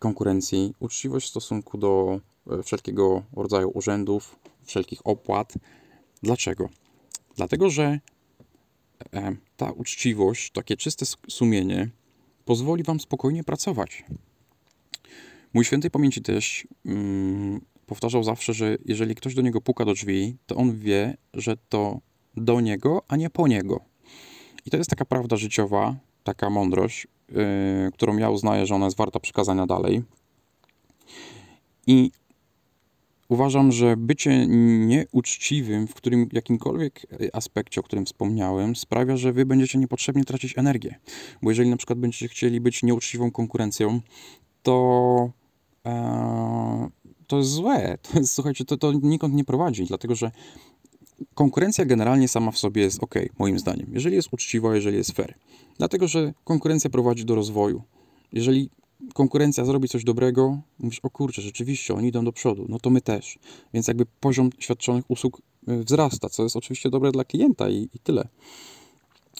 konkurencji, 0.01 0.73
uczciwość 0.79 1.27
w 1.27 1.29
stosunku 1.29 1.77
do 1.77 2.19
e, 2.51 2.63
wszelkiego 2.63 3.23
rodzaju 3.33 3.71
urzędów, 3.73 4.35
wszelkich 4.63 4.99
opłat. 5.03 5.53
Dlaczego? 6.23 6.69
Dlatego, 7.35 7.69
że 7.69 7.99
e, 9.13 9.35
ta 9.57 9.71
uczciwość, 9.71 10.51
takie 10.51 10.77
czyste 10.77 11.05
sumienie 11.29 11.89
pozwoli 12.45 12.83
Wam 12.83 12.99
spokojnie 12.99 13.43
pracować. 13.43 14.05
Mój 15.53 15.65
świętej 15.65 15.91
pamięci 15.91 16.21
też 16.21 16.67
mm, 16.85 17.61
powtarzał 17.85 18.23
zawsze, 18.23 18.53
że 18.53 18.77
jeżeli 18.85 19.15
ktoś 19.15 19.35
do 19.35 19.41
niego 19.41 19.61
puka 19.61 19.85
do 19.85 19.93
drzwi, 19.93 20.37
to 20.45 20.55
on 20.55 20.79
wie, 20.79 21.17
że 21.33 21.57
to 21.69 21.99
do 22.35 22.61
niego, 22.61 23.03
a 23.07 23.15
nie 23.15 23.29
po 23.29 23.47
niego. 23.47 23.85
I 24.65 24.69
to 24.71 24.77
jest 24.77 24.89
taka 24.89 25.05
prawda 25.05 25.37
życiowa, 25.37 25.95
taka 26.23 26.49
mądrość, 26.49 27.07
którą 27.93 28.17
ja 28.17 28.29
uznaję, 28.29 28.65
że 28.65 28.75
ona 28.75 28.85
jest 28.85 28.97
warta 28.97 29.19
przekazania 29.19 29.65
dalej. 29.65 30.03
I 31.87 32.11
uważam, 33.29 33.71
że 33.71 33.97
bycie 33.97 34.47
nieuczciwym 34.87 35.87
w 35.87 35.93
którym 35.93 36.29
jakimkolwiek 36.33 37.07
aspekcie, 37.33 37.81
o 37.81 37.83
którym 37.83 38.05
wspomniałem, 38.05 38.75
sprawia, 38.75 39.17
że 39.17 39.33
wy 39.33 39.45
będziecie 39.45 39.79
niepotrzebnie 39.79 40.23
tracić 40.23 40.57
energię. 40.57 40.95
Bo 41.41 41.51
jeżeli 41.51 41.69
na 41.69 41.77
przykład 41.77 41.99
będziecie 41.99 42.27
chcieli 42.27 42.61
być 42.61 42.83
nieuczciwą 42.83 43.31
konkurencją, 43.31 44.01
to 44.63 45.31
e, 45.85 46.89
to 47.31 47.37
jest 47.37 47.49
złe. 47.49 47.97
To 48.01 48.19
jest, 48.19 48.33
słuchajcie, 48.33 48.65
to, 48.65 48.77
to 48.77 48.91
nikąd 48.93 49.33
nie 49.33 49.43
prowadzi, 49.43 49.85
dlatego 49.85 50.15
że 50.15 50.31
konkurencja 51.33 51.85
generalnie 51.85 52.27
sama 52.27 52.51
w 52.51 52.57
sobie 52.57 52.81
jest 52.81 53.03
ok, 53.03 53.15
moim 53.39 53.59
zdaniem. 53.59 53.87
Jeżeli 53.93 54.15
jest 54.15 54.27
uczciwa, 54.31 54.75
jeżeli 54.75 54.97
jest 54.97 55.11
fair. 55.11 55.33
Dlatego, 55.77 56.07
że 56.07 56.33
konkurencja 56.43 56.89
prowadzi 56.89 57.25
do 57.25 57.35
rozwoju. 57.35 57.81
Jeżeli 58.33 58.69
konkurencja 59.13 59.65
zrobi 59.65 59.87
coś 59.87 60.03
dobrego, 60.03 60.61
mówisz, 60.79 60.99
o 61.03 61.09
kurczę, 61.09 61.41
rzeczywiście, 61.41 61.93
oni 61.93 62.07
idą 62.07 62.25
do 62.25 62.31
przodu, 62.31 62.65
no 62.69 62.79
to 62.79 62.89
my 62.89 63.01
też. 63.01 63.39
Więc 63.73 63.87
jakby 63.87 64.05
poziom 64.19 64.49
świadczonych 64.59 65.05
usług 65.07 65.41
y, 65.69 65.83
wzrasta, 65.83 66.29
co 66.29 66.43
jest 66.43 66.55
oczywiście 66.55 66.89
dobre 66.89 67.11
dla 67.11 67.23
klienta 67.23 67.69
i, 67.69 67.89
i 67.93 67.99
tyle. 68.03 68.27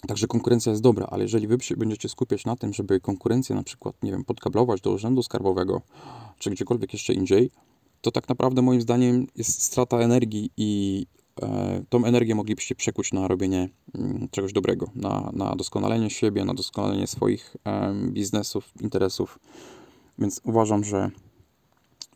Także 0.08 0.28
konkurencja 0.28 0.70
jest 0.70 0.82
dobra, 0.82 1.08
ale 1.12 1.24
jeżeli 1.24 1.48
wy 1.48 1.58
będziecie 1.78 2.10
skupiać 2.10 2.46
na 2.46 2.56
tym, 2.56 2.74
żeby 2.74 3.00
konkurencję 3.00 3.56
na 3.56 3.64
przykład, 3.64 3.96
nie 4.04 4.12
wiem, 4.12 4.24
podkablować 4.24 4.82
do 4.82 4.92
urzędu 4.92 5.24
skarbowego, 5.24 5.82
czy 6.40 6.50
gdziekolwiek 6.50 6.94
jeszcze 6.94 7.14
indziej, 7.14 7.52
to 8.02 8.12
tak 8.12 8.30
naprawdę 8.30 8.62
moim 8.62 8.82
zdaniem 8.82 9.28
jest 9.36 9.62
strata 9.64 9.98
energii 9.98 10.52
i 10.58 11.06
tą 11.90 12.06
energię 12.06 12.36
moglibyście 12.36 12.76
przekuć 12.76 13.14
na 13.14 13.28
robienie 13.28 13.70
mm, 13.96 14.28
czegoś 14.32 14.54
dobrego, 14.54 14.92
na, 14.96 15.32
na 15.34 15.56
doskonalenie 15.56 16.10
siebie, 16.10 16.46
na 16.46 16.54
doskonalenie 16.54 17.08
swoich 17.08 17.56
biznesów, 18.08 18.72
interesów. 18.82 19.40
Więc 20.20 20.42
uważam, 20.44 20.84
że 20.84 21.12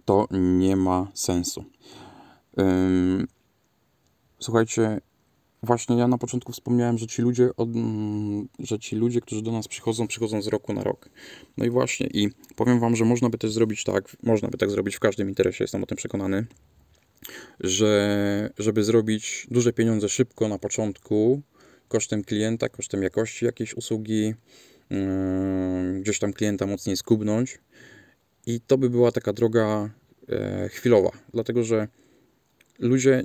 to 0.05 0.27
nie 0.31 0.75
ma 0.75 1.07
sensu. 1.13 1.63
Słuchajcie, 4.39 5.01
właśnie 5.63 5.95
ja 5.95 6.07
na 6.07 6.17
początku 6.17 6.51
wspomniałem, 6.51 6.97
że 6.97 7.07
ci 7.07 7.21
ludzie, 7.21 7.49
mm, 7.57 8.47
że 8.59 8.79
ci 8.79 8.95
ludzie, 8.95 9.21
którzy 9.21 9.41
do 9.41 9.51
nas 9.51 9.67
przychodzą, 9.67 10.07
przychodzą 10.07 10.41
z 10.41 10.47
roku 10.47 10.73
na 10.73 10.83
rok. 10.83 11.09
No 11.57 11.65
i 11.65 11.69
właśnie, 11.69 12.07
i 12.07 12.29
powiem 12.55 12.79
wam, 12.79 12.95
że 12.95 13.05
można 13.05 13.29
by 13.29 13.37
też 13.37 13.51
zrobić 13.51 13.83
tak, 13.83 14.17
można 14.23 14.47
by 14.47 14.57
tak 14.57 14.69
zrobić 14.69 14.95
w 14.95 14.99
każdym 14.99 15.29
interesie, 15.29 15.63
jestem 15.63 15.83
o 15.83 15.85
tym 15.85 15.97
przekonany, 15.97 16.47
że 17.59 18.49
żeby 18.57 18.83
zrobić 18.83 19.47
duże 19.51 19.73
pieniądze 19.73 20.09
szybko 20.09 20.47
na 20.47 20.59
początku, 20.59 21.41
kosztem 21.87 22.23
klienta, 22.23 22.69
kosztem 22.69 23.03
jakości 23.03 23.45
jakiejś 23.45 23.73
usługi, 23.73 24.33
yy, 24.89 26.01
gdzieś 26.01 26.19
tam 26.19 26.33
klienta 26.33 26.65
mocniej 26.65 26.97
skubnąć. 26.97 27.59
I 28.45 28.61
to 28.61 28.77
by 28.77 28.89
była 28.89 29.11
taka 29.11 29.33
droga 29.33 29.89
e, 30.29 30.69
chwilowa, 30.69 31.11
dlatego 31.33 31.63
że 31.63 31.87
ludzie, 32.79 33.23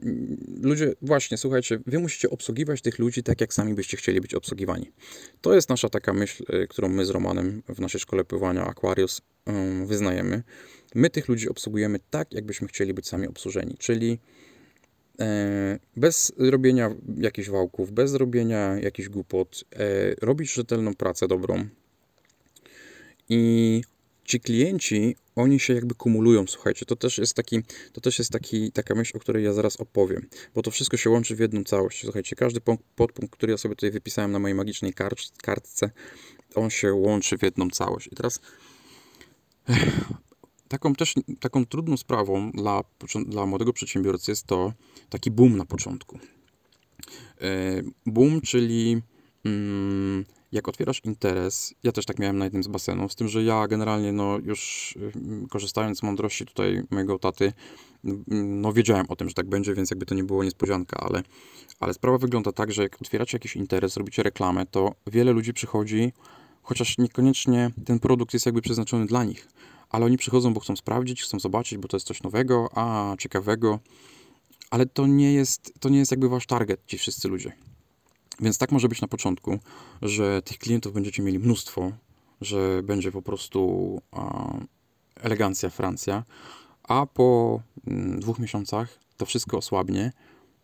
ludzie, 0.63 0.95
właśnie, 1.03 1.37
słuchajcie, 1.37 1.79
wy 1.87 1.99
musicie 1.99 2.31
obsługiwać 2.31 2.83
tych 2.83 2.99
ludzi 2.99 3.23
tak, 3.23 3.41
jak 3.41 3.55
sami 3.55 3.75
byście 3.75 3.97
chcieli 3.97 4.21
być 4.21 4.35
obsługiwani. 4.35 4.93
To 5.41 5.55
jest 5.55 5.69
nasza 5.69 5.89
taka 5.89 6.13
myśl, 6.13 6.45
y, 6.55 6.69
którą 6.69 6.89
my 6.89 7.07
z 7.07 7.11
Romanem 7.11 7.63
w 7.69 7.81
naszej 7.81 8.01
szkole 8.01 8.25
pływania 8.25 8.67
Aquarius 8.67 9.23
wyznajemy. 9.87 10.43
My 10.95 11.11
tych 11.11 11.29
ludzi 11.29 11.49
obsługujemy 11.49 11.99
tak, 12.11 12.33
jakbyśmy 12.33 12.69
chcieli 12.69 12.95
być 12.95 13.09
sami 13.09 13.27
obsłużeni, 13.27 13.75
czyli 13.79 14.19
e, 15.21 15.79
bez 15.97 16.33
robienia 16.39 16.95
jakichś 17.17 17.49
wałków, 17.49 17.93
bez 17.93 18.15
robienia 18.15 18.79
jakichś 18.81 19.09
głupot, 19.09 19.65
e, 19.73 20.15
robić 20.21 20.53
rzetelną 20.53 20.95
pracę 20.95 21.29
dobrą. 21.29 21.69
I 23.29 23.83
ci 24.31 24.41
klienci, 24.41 25.17
oni 25.37 25.61
się 25.61 25.75
jakby 25.75 25.95
kumulują, 25.95 26.47
słuchajcie, 26.47 26.87
to 26.87 26.97
też 26.97 27.19
jest 27.19 27.35
taki, 27.35 27.63
to 27.93 28.01
też 28.01 28.19
jest 28.19 28.31
taki, 28.31 28.73
taka 28.73 28.95
myśl, 28.95 29.17
o 29.17 29.21
której 29.21 29.45
ja 29.45 29.53
zaraz 29.53 29.77
opowiem, 29.77 30.29
bo 30.55 30.63
to 30.63 30.71
wszystko 30.71 30.97
się 30.97 31.11
łączy 31.11 31.37
w 31.37 31.39
jedną 31.39 31.65
całość, 31.65 32.03
słuchajcie, 32.05 32.37
każdy 32.37 32.61
podpunkt, 32.97 33.37
który 33.37 33.53
ja 33.53 33.59
sobie 33.59 33.75
tutaj 33.75 33.91
wypisałem 33.91 34.33
na 34.33 34.39
mojej 34.39 34.55
magicznej 34.55 34.95
kartce, 35.43 35.91
on 36.55 36.71
się 36.71 36.93
łączy 36.93 37.39
w 37.39 37.43
jedną 37.43 37.71
całość. 37.71 38.07
I 38.13 38.17
teraz 38.17 38.41
taką 40.69 40.95
też, 40.95 41.15
taką 41.41 41.67
trudną 41.67 41.97
sprawą 41.97 42.51
dla, 42.51 42.83
dla 43.27 43.47
młodego 43.47 43.73
przedsiębiorcy 43.73 44.31
jest 44.31 44.47
to 44.47 44.73
taki 45.09 45.31
boom 45.31 45.57
na 45.57 45.65
początku. 45.65 46.19
E, 47.41 47.83
boom, 48.07 48.41
czyli 48.41 49.03
mm, 49.45 50.25
jak 50.53 50.69
otwierasz 50.69 51.01
interes, 51.05 51.75
ja 51.83 51.93
też 51.93 52.07
tak 52.07 52.19
miałem 52.19 52.39
na 52.39 52.45
jednym 52.45 52.63
z 52.63 52.69
basenów, 52.69 53.13
z 53.13 53.17
tym, 53.17 53.29
że 53.29 53.45
ja 53.45 53.69
generalnie 53.69 54.13
no 54.13 54.39
już 54.39 54.95
y, 54.97 55.49
korzystając 55.49 55.99
z 55.99 56.03
mądrości 56.03 56.47
tutaj 56.47 56.83
mojego 56.91 57.19
taty, 57.19 57.53
no 58.29 58.73
wiedziałem 58.73 59.07
o 59.09 59.17
tym, 59.17 59.29
że 59.29 59.35
tak 59.35 59.49
będzie, 59.49 59.75
więc 59.75 59.91
jakby 59.91 60.07
to 60.07 60.15
nie 60.15 60.25
było 60.25 60.45
niespodzianka, 60.45 60.97
ale, 61.01 61.23
ale 61.81 61.95
sprawa 61.95 62.19
wygląda 62.19 62.53
tak, 62.53 62.73
że 62.73 62.83
jak 62.83 63.03
otwieracie 63.03 63.37
jakiś 63.37 63.57
interes, 63.57 63.97
robicie 63.97 64.23
reklamę, 64.23 64.67
to 64.67 64.95
wiele 65.07 65.33
ludzi 65.33 65.53
przychodzi, 65.53 66.13
chociaż 66.63 66.99
niekoniecznie 66.99 67.71
ten 67.85 67.99
produkt 67.99 68.33
jest 68.33 68.47
jakby 68.47 68.63
przeznaczony 68.63 69.07
dla 69.07 69.25
nich, 69.25 69.49
ale 69.91 70.07
oni 70.07 70.19
przychodzą, 70.19 70.55
bo 70.55 70.61
chcą 70.61 70.77
sprawdzić, 70.77 71.23
chcą 71.23 71.41
zobaczyć, 71.41 71.79
bo 71.79 71.89
to 71.89 71.97
jest 71.97 72.07
coś 72.07 72.23
nowego, 72.23 72.69
a 72.75 73.15
ciekawego, 73.19 73.79
ale 74.71 74.87
to 74.87 75.07
nie 75.07 75.33
jest, 75.33 75.75
to 75.81 75.89
nie 75.89 75.99
jest 75.99 76.11
jakby 76.11 76.29
wasz 76.29 76.47
target, 76.47 76.81
ci 76.87 76.99
wszyscy 76.99 77.29
ludzie. 77.29 77.53
Więc 78.41 78.59
tak 78.59 78.73
może 78.73 78.89
być 78.89 79.01
na 79.01 79.09
początku, 79.09 79.59
że 80.03 80.43
tych 80.43 80.59
klientów 80.59 80.93
będziecie 80.93 81.23
mieli 81.23 81.39
mnóstwo, 81.39 81.93
że 82.41 82.83
będzie 82.83 83.13
po 83.13 83.23
prostu 83.23 84.03
elegancja 85.17 85.71
Francja, 85.71 86.25
a 86.83 87.07
po 87.07 87.61
mm, 87.87 88.21
dwóch 88.21 88.39
miesiącach 88.39 88.99
to 89.17 89.27
wszystko 89.27 89.59
osłabnie 89.59 90.13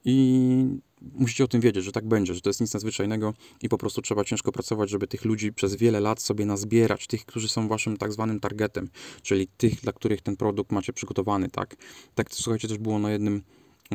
i 0.05 0.67
musicie 1.15 1.45
o 1.45 1.49
tym 1.49 1.61
wiedzieć, 1.61 1.85
że 1.85 1.93
tak 1.93 2.09
będzie, 2.09 2.35
że 2.35 2.41
to 2.41 2.51
jest 2.51 2.61
nic 2.61 2.75
nadzwyczajnego 2.75 3.35
i 3.63 3.69
po 3.69 3.79
prostu 3.79 4.03
trzeba 4.03 4.25
ciężko 4.25 4.53
pracować, 4.53 4.91
żeby 4.91 5.07
tych 5.07 5.25
ludzi 5.25 5.53
przez 5.53 5.75
wiele 5.77 6.01
lat 6.01 6.23
sobie 6.23 6.47
nazbierać, 6.47 7.07
tych, 7.07 7.27
którzy 7.27 7.49
są 7.49 7.69
waszym 7.69 7.97
tak 7.97 8.13
zwanym 8.13 8.41
targetem, 8.41 8.89
czyli 9.23 9.49
tych, 9.57 9.81
dla 9.81 9.93
których 9.93 10.23
ten 10.23 10.37
produkt 10.37 10.73
macie 10.73 10.93
przygotowany, 10.93 11.49
tak? 11.49 11.77
Tak, 12.15 12.27
słuchajcie, 12.31 12.69
też 12.69 12.79
było 12.79 12.99
na 12.99 13.11
jednym 13.11 13.43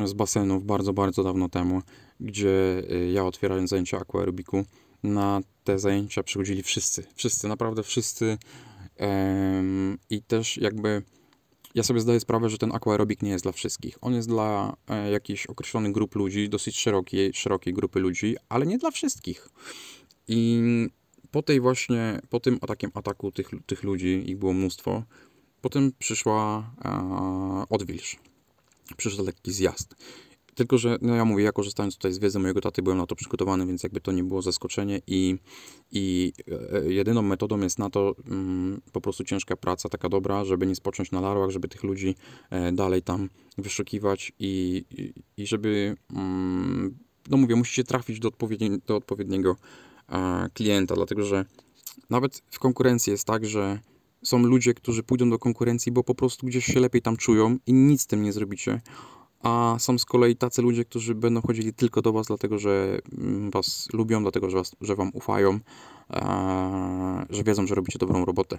z 0.04 0.12
basenów 0.12 0.64
bardzo, 0.64 0.92
bardzo 0.92 1.22
dawno 1.22 1.48
temu, 1.48 1.82
gdzie 2.20 2.82
y, 2.92 3.10
ja 3.12 3.24
otwierając 3.24 3.70
zajęcia 3.70 3.98
aquaerobiku, 3.98 4.64
na 5.02 5.40
te 5.64 5.78
zajęcia 5.78 6.22
przychodzili 6.22 6.62
wszyscy, 6.62 7.04
wszyscy, 7.14 7.48
naprawdę 7.48 7.82
wszyscy 7.82 8.38
i 10.10 10.22
też 10.22 10.56
jakby 10.56 11.02
ja 11.74 11.82
sobie 11.82 12.00
zdaję 12.00 12.20
sprawę, 12.20 12.50
że 12.50 12.58
ten 12.58 12.72
aquaerobik 12.72 13.22
nie 13.22 13.30
jest 13.30 13.44
dla 13.44 13.52
wszystkich. 13.52 13.98
On 14.00 14.14
jest 14.14 14.28
dla 14.28 14.76
e, 14.88 15.10
jakichś 15.10 15.46
określonych 15.46 15.92
grup 15.92 16.14
ludzi, 16.14 16.48
dosyć 16.48 16.78
szerokiej, 16.78 17.34
szerokiej 17.34 17.74
grupy 17.74 18.00
ludzi, 18.00 18.36
ale 18.48 18.66
nie 18.66 18.78
dla 18.78 18.90
wszystkich. 18.90 19.48
I 20.28 20.62
po 21.30 21.42
tej 21.42 21.60
właśnie, 21.60 22.20
po 22.30 22.40
tym 22.40 22.58
takim 22.58 22.90
ataku 22.94 23.32
tych, 23.32 23.50
tych 23.66 23.82
ludzi, 23.82 24.24
ich 24.26 24.38
było 24.38 24.52
mnóstwo, 24.52 25.02
potem 25.60 25.92
przyszła 25.98 26.70
odwilż 27.70 28.16
przyszedł 28.96 29.24
lekki 29.24 29.52
zjazd. 29.52 29.94
Tylko, 30.54 30.78
że 30.78 30.98
no 31.02 31.14
ja 31.14 31.24
mówię, 31.24 31.44
ja 31.44 31.52
korzystając 31.52 31.94
tutaj 31.94 32.12
z 32.12 32.18
wiedzy 32.18 32.38
mojego 32.38 32.60
taty, 32.60 32.82
byłem 32.82 32.98
na 32.98 33.06
to 33.06 33.16
przygotowany, 33.16 33.66
więc 33.66 33.82
jakby 33.82 34.00
to 34.00 34.12
nie 34.12 34.24
było 34.24 34.42
zaskoczenie 34.42 35.00
i, 35.06 35.38
i 35.92 36.32
e, 36.72 36.92
jedyną 36.92 37.22
metodą 37.22 37.60
jest 37.60 37.78
na 37.78 37.90
to 37.90 38.14
mm, 38.26 38.80
po 38.92 39.00
prostu 39.00 39.24
ciężka 39.24 39.56
praca, 39.56 39.88
taka 39.88 40.08
dobra, 40.08 40.44
żeby 40.44 40.66
nie 40.66 40.74
spocząć 40.74 41.10
na 41.10 41.20
larwach, 41.20 41.50
żeby 41.50 41.68
tych 41.68 41.82
ludzi 41.82 42.14
e, 42.50 42.72
dalej 42.72 43.02
tam 43.02 43.28
wyszukiwać 43.58 44.32
i, 44.38 44.84
i, 44.90 45.12
i 45.42 45.46
żeby, 45.46 45.96
mm, 46.12 46.98
no 47.30 47.36
mówię, 47.36 47.56
musicie 47.56 47.84
trafić 47.84 48.18
do, 48.18 48.28
odpowiedni, 48.28 48.78
do 48.86 48.96
odpowiedniego 48.96 49.56
e, 50.08 50.48
klienta, 50.54 50.94
dlatego, 50.94 51.24
że 51.24 51.44
nawet 52.10 52.42
w 52.50 52.58
konkurencji 52.58 53.10
jest 53.10 53.24
tak, 53.24 53.46
że 53.46 53.78
są 54.22 54.38
ludzie, 54.38 54.74
którzy 54.74 55.02
pójdą 55.02 55.30
do 55.30 55.38
konkurencji, 55.38 55.92
bo 55.92 56.04
po 56.04 56.14
prostu 56.14 56.46
gdzieś 56.46 56.64
się 56.64 56.80
lepiej 56.80 57.02
tam 57.02 57.16
czują 57.16 57.58
i 57.66 57.72
nic 57.72 58.02
z 58.02 58.06
tym 58.06 58.22
nie 58.22 58.32
zrobicie. 58.32 58.80
A 59.42 59.76
są 59.78 59.98
z 59.98 60.04
kolei 60.04 60.36
tacy 60.36 60.62
ludzie, 60.62 60.84
którzy 60.84 61.14
będą 61.14 61.42
chodzili 61.42 61.72
tylko 61.72 62.02
do 62.02 62.12
Was, 62.12 62.26
dlatego 62.26 62.58
że 62.58 62.98
mm, 63.18 63.50
Was 63.50 63.88
lubią, 63.92 64.22
dlatego 64.22 64.50
że, 64.50 64.56
was, 64.56 64.76
że 64.80 64.96
Wam 64.96 65.10
ufają, 65.14 65.60
że 67.30 67.44
wiedzą, 67.44 67.66
że 67.66 67.74
robicie 67.74 67.98
dobrą 67.98 68.24
robotę. 68.24 68.58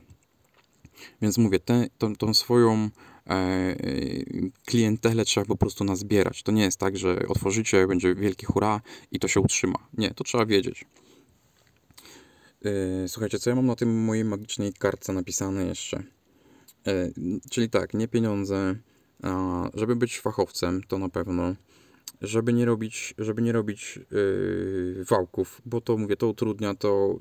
Więc 1.22 1.38
mówię, 1.38 1.60
tę, 1.60 1.88
tą, 1.98 2.16
tą 2.16 2.34
swoją 2.34 2.90
e, 3.28 3.76
klientelę 4.66 5.26
trzeba 5.26 5.46
po 5.46 5.56
prostu 5.56 5.84
nazbierać. 5.84 6.44
To 6.44 6.52
nie 6.52 6.64
jest 6.64 6.80
tak, 6.80 6.98
że 6.98 7.20
otworzycie, 7.28 7.88
będzie 7.88 8.16
wielki 8.16 8.46
hura 8.46 8.82
i 9.12 9.20
to 9.20 9.28
się 9.28 9.40
utrzyma. 9.40 9.80
Nie, 9.98 10.12
to 10.14 10.24
trzeba 10.24 10.46
wiedzieć. 10.46 10.86
E, 12.66 13.08
słuchajcie, 13.08 13.40
co 13.40 13.50
ja 13.50 13.56
mam 13.56 13.66
na 13.66 13.76
tym 13.76 14.04
mojej 14.04 14.26
magicznej 14.26 14.74
kartce 14.74 15.14
napisane 15.14 15.66
jeszcze? 15.66 16.04
E, 16.88 17.12
czyli 17.50 17.70
tak, 17.70 17.94
nie 17.94 18.08
pieniądze, 18.08 18.76
żeby 19.74 19.96
być 19.96 20.20
fachowcem, 20.20 20.84
to 20.88 20.98
na 20.98 21.10
pewno, 21.10 21.56
żeby 22.22 22.54
nie 22.54 22.66
robić, 22.66 23.14
żeby 23.18 23.42
nie 23.42 23.52
robić 23.52 24.00
yy, 24.12 25.06
wałków, 25.10 25.62
bo 25.66 25.82
to 25.82 25.98
mówię, 25.98 26.16
to 26.16 26.28
utrudnia, 26.28 26.76
to 26.76 27.20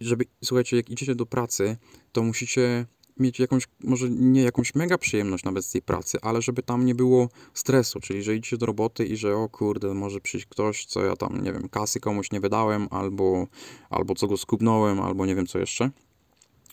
żeby, 0.00 0.24
słuchajcie, 0.44 0.76
jak 0.76 0.90
idziecie 0.90 1.14
do 1.14 1.26
pracy, 1.26 1.76
to 2.12 2.22
musicie 2.22 2.86
mieć 3.16 3.38
jakąś, 3.38 3.68
może 3.84 4.10
nie 4.10 4.42
jakąś 4.42 4.74
mega 4.74 4.98
przyjemność 4.98 5.44
nawet 5.44 5.64
z 5.64 5.70
tej 5.70 5.82
pracy, 5.82 6.18
ale 6.22 6.42
żeby 6.42 6.62
tam 6.62 6.86
nie 6.86 6.94
było 6.94 7.28
stresu, 7.54 8.00
czyli 8.00 8.22
że 8.22 8.36
idziecie 8.36 8.56
do 8.56 8.66
roboty 8.66 9.06
i 9.06 9.16
że 9.16 9.36
o 9.36 9.48
kurde, 9.48 9.94
może 9.94 10.20
przyjść 10.20 10.46
ktoś, 10.46 10.84
co 10.84 11.04
ja 11.04 11.16
tam, 11.16 11.44
nie 11.44 11.52
wiem, 11.52 11.68
kasy 11.68 12.00
komuś 12.00 12.30
nie 12.30 12.40
wydałem, 12.40 12.88
albo, 12.90 13.46
albo 13.90 14.14
co 14.14 14.26
go 14.26 14.36
skubnąłem, 14.36 15.00
albo 15.00 15.26
nie 15.26 15.34
wiem 15.34 15.46
co 15.46 15.58
jeszcze. 15.58 15.90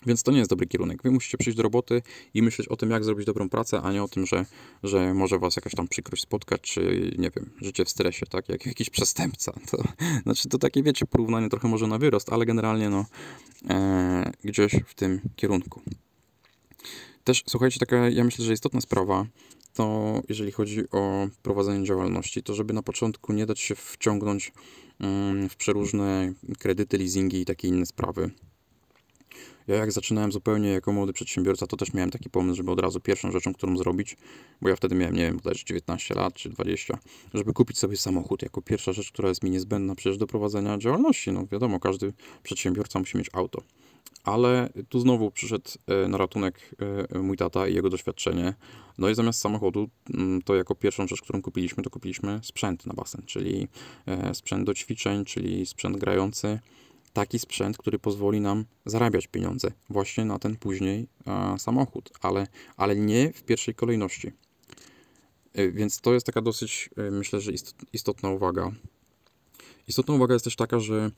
Więc 0.06 0.24
to 0.24 0.32
nie 0.32 0.38
jest 0.38 0.50
dobry 0.50 0.68
kierunek. 0.68 1.04
Wy 1.04 1.12
musicie 1.12 1.38
przyjść 1.38 1.58
do 1.58 1.64
roboty 1.64 2.02
i 2.34 2.42
myśleć 2.42 2.68
o 2.68 2.76
tym, 2.76 2.92
jak 2.92 3.04
zrobić 3.04 3.26
dobrą 3.26 3.50
pracę, 3.50 3.82
a 3.82 3.92
nie 3.92 4.04
o 4.04 4.08
tym, 4.08 4.26
że, 4.26 4.46
że 4.84 5.14
może 5.14 5.40
was 5.40 5.56
jakaś 5.56 5.76
tam 5.76 5.88
przykrość 5.88 6.24
spotkać, 6.24 6.62
czy 6.62 7.12
nie 7.18 7.32
wiem, 7.36 7.50
życie 7.62 7.86
w 7.86 7.90
stresie, 7.90 8.26
tak, 8.26 8.50
jak 8.50 8.66
jakiś 8.74 8.90
przestępca. 8.90 9.54
To, 9.72 9.84
znaczy 10.24 10.50
to 10.50 10.58
takie, 10.58 10.84
wiecie, 10.84 11.06
porównanie 11.06 11.50
trochę 11.50 11.68
może 11.68 11.88
na 11.88 11.98
wyrost, 11.98 12.34
ale 12.34 12.46
generalnie 12.46 12.90
no 12.90 13.06
e, 13.70 14.32
gdzieś 14.44 14.76
w 14.86 14.94
tym 14.96 15.22
kierunku. 15.36 15.82
Też, 17.30 17.44
słuchajcie, 17.48 17.80
taka, 17.80 18.10
ja 18.10 18.24
myślę, 18.24 18.46
że 18.46 18.54
istotna 18.54 18.82
sprawa, 18.82 19.26
to 19.74 20.14
jeżeli 20.30 20.52
chodzi 20.52 20.90
o 20.92 21.28
prowadzenie 21.42 21.86
działalności, 21.86 22.44
to 22.44 22.54
żeby 22.54 22.74
na 22.74 22.82
początku 22.82 23.34
nie 23.34 23.46
dać 23.46 23.60
się 23.60 23.76
wciągnąć 23.76 24.54
mm, 25.00 25.50
w 25.50 25.56
przeróżne 25.56 26.34
kredyty, 26.60 26.98
leasingi 26.98 27.42
i 27.42 27.46
takie 27.46 27.68
inne 27.68 27.86
sprawy. 27.86 28.32
Ja 29.68 29.76
jak 29.76 29.92
zaczynałem 29.92 30.32
zupełnie 30.32 30.70
jako 30.70 30.92
młody 30.94 31.14
przedsiębiorca, 31.14 31.68
to 31.68 31.78
też 31.78 31.94
miałem 31.94 32.12
taki 32.12 32.30
pomysł, 32.30 32.58
żeby 32.58 32.72
od 32.72 32.80
razu 32.80 33.00
pierwszą 33.00 33.32
rzeczą, 33.32 33.54
którą 33.54 33.78
zrobić, 33.78 34.18
bo 34.62 34.70
ja 34.70 34.76
wtedy 34.76 34.96
miałem, 34.96 35.16
nie 35.16 35.24
wiem, 35.24 35.38
bodajże 35.38 35.66
19 35.66 36.16
lat 36.16 36.34
czy 36.34 36.50
20, 36.50 37.00
żeby 37.34 37.54
kupić 37.54 37.78
sobie 37.78 37.98
samochód 37.98 38.42
jako 38.42 38.62
pierwsza 38.62 38.94
rzecz, 38.94 39.12
która 39.12 39.30
jest 39.30 39.44
mi 39.44 39.50
niezbędna 39.50 39.96
przecież 39.96 40.18
do 40.18 40.28
prowadzenia 40.28 40.78
działalności. 40.78 41.32
No 41.32 41.46
wiadomo, 41.52 41.80
każdy 41.80 42.14
przedsiębiorca 42.44 43.00
musi 43.00 43.18
mieć 43.18 43.30
auto. 43.34 43.62
Ale 44.24 44.70
tu 44.90 45.00
znowu 45.00 45.32
przyszedł 45.32 45.70
e, 45.88 46.08
na 46.08 46.18
ratunek 46.18 46.76
e, 47.12 47.20
mój 47.20 47.38
tata 47.38 47.68
i 47.68 47.76
jego 47.76 47.90
doświadczenie. 47.90 48.54
No 48.98 49.10
i 49.10 49.16
zamiast 49.16 49.40
samochodu, 49.40 49.90
mm, 50.14 50.42
to 50.42 50.56
jako 50.56 50.76
pierwszą 50.76 51.08
rzecz, 51.08 51.22
którą 51.22 51.42
kupiliśmy, 51.42 51.84
to 51.84 51.90
kupiliśmy 51.90 52.40
sprzęt 52.44 52.86
na 52.86 52.94
basen, 52.94 53.22
czyli 53.26 53.68
e, 54.06 54.36
sprzęt 54.36 54.66
do 54.66 54.74
ćwiczeń, 54.74 55.26
czyli 55.26 55.66
sprzęt 55.66 55.98
grający, 55.98 56.60
taki 57.14 57.40
sprzęt, 57.40 57.78
który 57.78 58.00
pozwoli 58.00 58.42
nam 58.42 58.66
zarabiać 58.86 59.28
pieniądze 59.28 59.72
właśnie 59.90 60.26
na 60.26 60.40
ten 60.40 60.56
później 60.56 61.08
samochód, 61.58 62.10
ale, 62.22 62.48
ale 62.78 62.96
nie 62.96 63.34
w 63.34 63.44
pierwszej 63.44 63.76
kolejności. 63.76 64.32
Więc 65.72 66.02
to 66.02 66.14
jest 66.14 66.26
taka 66.26 66.42
dosyć, 66.42 66.90
myślę, 67.12 67.42
że 67.42 67.52
istotna 67.94 68.30
uwaga. 68.30 68.72
Istotna 69.88 70.14
uwaga 70.14 70.34
jest 70.34 70.46
też 70.46 70.56
taka, 70.56 70.80
że 70.80 71.12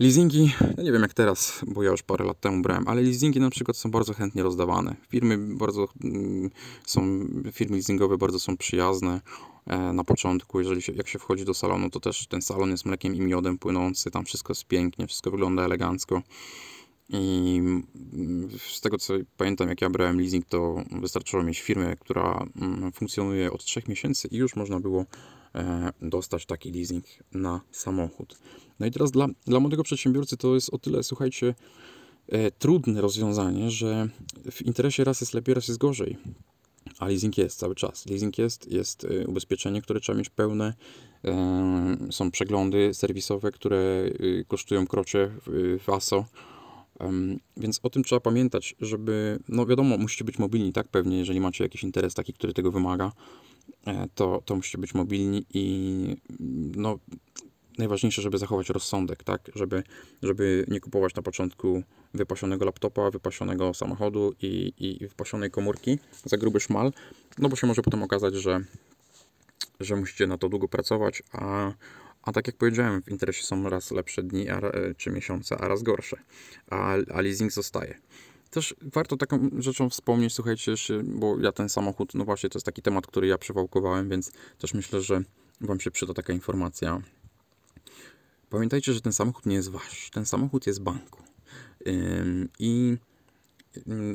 Leasingi, 0.00 0.52
no 0.76 0.82
nie 0.82 0.92
wiem 0.92 1.02
jak 1.02 1.14
teraz, 1.14 1.60
bo 1.66 1.82
ja 1.82 1.90
już 1.90 2.02
parę 2.02 2.24
lat 2.24 2.40
temu 2.40 2.62
brałem, 2.62 2.88
ale 2.88 3.02
leasingi 3.02 3.40
na 3.40 3.50
przykład 3.50 3.76
są 3.76 3.90
bardzo 3.90 4.14
chętnie 4.14 4.42
rozdawane. 4.42 4.96
Firmy 5.08 5.56
bardzo 5.56 5.88
mm, 6.04 6.50
są, 6.86 7.26
firmy 7.52 7.76
leasingowe 7.76 8.18
bardzo 8.18 8.40
są 8.40 8.56
przyjazne 8.56 9.20
e, 9.66 9.92
na 9.92 10.04
początku. 10.04 10.58
Jeżeli 10.58 10.82
się, 10.82 10.92
jak 10.92 11.08
się 11.08 11.18
wchodzi 11.18 11.44
do 11.44 11.54
salonu, 11.54 11.90
to 11.90 12.00
też 12.00 12.26
ten 12.26 12.42
salon 12.42 12.70
jest 12.70 12.86
mlekiem 12.86 13.14
i 13.14 13.20
miodem 13.20 13.58
płynący, 13.58 14.10
tam 14.10 14.24
wszystko 14.24 14.50
jest 14.50 14.64
pięknie, 14.64 15.06
wszystko 15.06 15.30
wygląda 15.30 15.64
elegancko. 15.64 16.22
I 17.08 17.60
z 18.58 18.80
tego 18.80 18.98
co 18.98 19.14
pamiętam, 19.36 19.68
jak 19.68 19.80
ja 19.80 19.90
brałem 19.90 20.20
leasing, 20.20 20.46
to 20.46 20.82
wystarczyło 20.90 21.42
mieć 21.42 21.60
firmę, 21.60 21.96
która 21.96 22.46
mm, 22.56 22.92
funkcjonuje 22.92 23.52
od 23.52 23.64
3 23.64 23.82
miesięcy 23.88 24.28
i 24.28 24.36
już 24.36 24.56
można 24.56 24.80
było 24.80 25.04
e, 25.54 25.92
dostać 26.02 26.46
taki 26.46 26.72
leasing 26.72 27.04
na 27.32 27.60
samochód. 27.70 28.38
No 28.82 28.88
i 28.88 28.90
teraz 28.90 29.10
dla, 29.10 29.28
dla 29.46 29.60
młodego 29.60 29.82
przedsiębiorcy 29.82 30.36
to 30.36 30.54
jest 30.54 30.74
o 30.74 30.78
tyle, 30.78 31.02
słuchajcie, 31.02 31.54
e, 32.28 32.50
trudne 32.50 33.00
rozwiązanie, 33.00 33.70
że 33.70 34.08
w 34.50 34.62
interesie 34.62 35.04
raz 35.04 35.20
jest 35.20 35.34
lepiej, 35.34 35.54
raz 35.54 35.68
jest 35.68 35.80
gorzej. 35.80 36.16
A 36.98 37.08
leasing 37.08 37.38
jest 37.38 37.58
cały 37.58 37.74
czas. 37.74 38.06
Leasing 38.06 38.38
jest, 38.38 38.72
jest 38.72 39.04
e, 39.04 39.26
ubezpieczenie, 39.26 39.82
które 39.82 40.00
trzeba 40.00 40.18
mieć 40.18 40.30
pełne. 40.30 40.74
Są 42.10 42.30
przeglądy 42.30 42.94
serwisowe, 42.94 43.52
które 43.52 44.10
kosztują 44.48 44.86
krocie 44.86 45.30
w, 45.46 45.90
ASO 45.90 46.24
więc 47.56 47.80
o 47.82 47.90
tym 47.90 48.04
trzeba 48.04 48.20
pamiętać, 48.20 48.76
żeby, 48.80 49.38
no 49.48 49.66
wiadomo, 49.66 49.98
musicie 49.98 50.24
być 50.24 50.38
mobilni, 50.38 50.72
tak? 50.72 50.88
Pewnie, 50.88 51.18
jeżeli 51.18 51.40
macie 51.40 51.64
jakiś 51.64 51.82
interes 51.82 52.14
taki, 52.14 52.32
który 52.32 52.52
tego 52.52 52.70
wymaga, 52.70 53.12
e, 53.86 54.08
to, 54.14 54.42
to 54.44 54.56
musicie 54.56 54.78
być 54.78 54.94
mobilni 54.94 55.46
i 55.54 56.16
no, 56.76 56.98
najważniejsze, 57.78 58.22
żeby 58.22 58.38
zachować 58.38 58.68
rozsądek, 58.68 59.24
tak? 59.24 59.50
Żeby, 59.54 59.82
żeby 60.22 60.64
nie 60.68 60.80
kupować 60.80 61.14
na 61.14 61.22
początku 61.22 61.82
wypasionego 62.14 62.64
laptopa, 62.64 63.10
wypasionego 63.10 63.74
samochodu 63.74 64.34
i, 64.42 64.72
i 64.78 65.08
wypasionej 65.08 65.50
komórki 65.50 65.98
za 66.24 66.36
gruby 66.36 66.60
szmal, 66.60 66.92
no 67.38 67.48
bo 67.48 67.56
się 67.56 67.66
może 67.66 67.82
potem 67.82 68.02
okazać, 68.02 68.34
że, 68.34 68.60
że 69.80 69.96
musicie 69.96 70.26
na 70.26 70.38
to 70.38 70.48
długo 70.48 70.68
pracować, 70.68 71.22
a 71.32 71.72
a 72.22 72.32
tak 72.32 72.46
jak 72.46 72.56
powiedziałem, 72.56 73.02
w 73.02 73.10
interesie 73.10 73.42
są 73.42 73.68
raz 73.68 73.90
lepsze 73.90 74.22
dni 74.22 74.48
a, 74.48 74.60
czy 74.96 75.10
miesiące, 75.10 75.58
a 75.58 75.68
raz 75.68 75.82
gorsze. 75.82 76.16
A, 76.70 76.94
a 77.14 77.20
leasing 77.20 77.52
zostaje. 77.52 77.98
Też 78.50 78.74
warto 78.82 79.16
taką 79.16 79.50
rzeczą 79.58 79.90
wspomnieć, 79.90 80.34
słuchajcie, 80.34 80.74
bo 81.04 81.40
ja 81.40 81.52
ten 81.52 81.68
samochód, 81.68 82.14
no 82.14 82.24
właśnie, 82.24 82.50
to 82.50 82.58
jest 82.58 82.66
taki 82.66 82.82
temat, 82.82 83.06
który 83.06 83.26
ja 83.26 83.38
przewałkowałem, 83.38 84.08
więc 84.08 84.32
też 84.58 84.74
myślę, 84.74 85.00
że 85.00 85.22
Wam 85.60 85.80
się 85.80 85.90
przyda 85.90 86.14
taka 86.14 86.32
informacja. 86.32 87.02
Pamiętajcie, 88.52 88.92
że 88.92 89.00
ten 89.00 89.12
samochód 89.12 89.46
nie 89.46 89.54
jest 89.54 89.68
wasz. 89.68 90.10
Ten 90.10 90.26
samochód 90.26 90.66
jest 90.66 90.82
banku. 90.82 91.22
I 92.58 92.96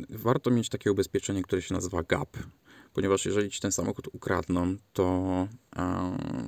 warto 0.09 0.51
mieć 0.51 0.69
takie 0.69 0.91
ubezpieczenie, 0.91 1.41
które 1.41 1.61
się 1.61 1.73
nazywa 1.73 2.03
GAP 2.03 2.37
ponieważ 2.93 3.25
jeżeli 3.25 3.49
ci 3.49 3.61
ten 3.61 3.71
samochód 3.71 4.07
ukradną, 4.13 4.75
to 4.93 5.47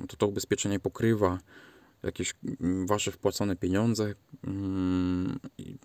to, 0.08 0.16
to 0.16 0.26
ubezpieczenie 0.26 0.80
pokrywa 0.80 1.38
jakieś 2.02 2.34
wasze 2.86 3.10
wpłacone 3.10 3.56
pieniądze. 3.56 4.14